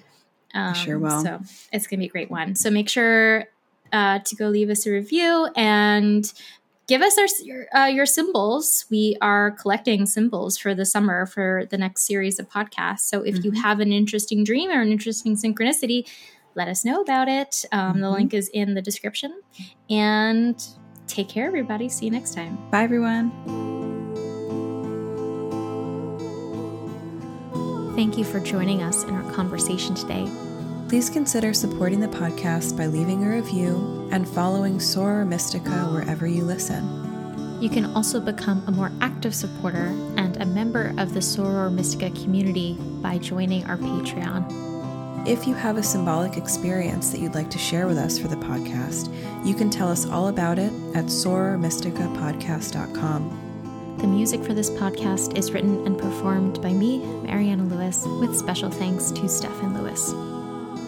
[0.55, 1.22] Um, sure will.
[1.22, 1.40] So
[1.72, 2.55] it's gonna be a great one.
[2.55, 3.47] So make sure
[3.93, 6.30] uh, to go leave us a review and
[6.88, 8.86] give us our your, uh, your symbols.
[8.90, 13.01] We are collecting symbols for the summer for the next series of podcasts.
[13.01, 13.45] So if mm-hmm.
[13.45, 16.07] you have an interesting dream or an interesting synchronicity,
[16.55, 17.65] let us know about it.
[17.73, 18.01] Um, mm-hmm.
[18.01, 19.41] The link is in the description.
[19.91, 20.63] And
[21.07, 21.89] take care, everybody.
[21.89, 22.59] See you next time.
[22.71, 23.31] Bye, everyone.
[27.95, 30.27] Thank you for joining us in our conversation today.
[30.89, 36.43] Please consider supporting the podcast by leaving a review and following Soror Mystica wherever you
[36.43, 37.03] listen.
[37.63, 42.11] You can also become a more active supporter and a member of the Soror Mystica
[42.11, 44.72] community by joining our Patreon.
[45.25, 48.35] If you have a symbolic experience that you'd like to share with us for the
[48.35, 49.09] podcast,
[49.47, 53.99] you can tell us all about it at sorormysticapodcast.com.
[53.99, 58.68] The music for this podcast is written and performed by me, Mariana Lewis, with special
[58.68, 60.12] thanks to Stefan Lewis.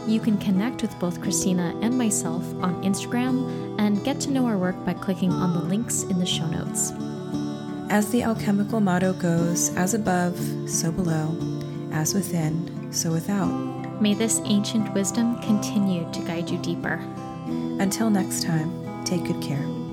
[0.08, 4.58] You can connect with both Cristina and myself on Instagram and get to know our
[4.58, 6.90] work by clicking on the links in the show notes.
[7.88, 10.36] As the alchemical motto goes, as above,
[10.68, 11.38] so below,
[11.92, 13.73] as within, so without.
[14.00, 17.00] May this ancient wisdom continue to guide you deeper.
[17.78, 19.83] Until next time, take good care.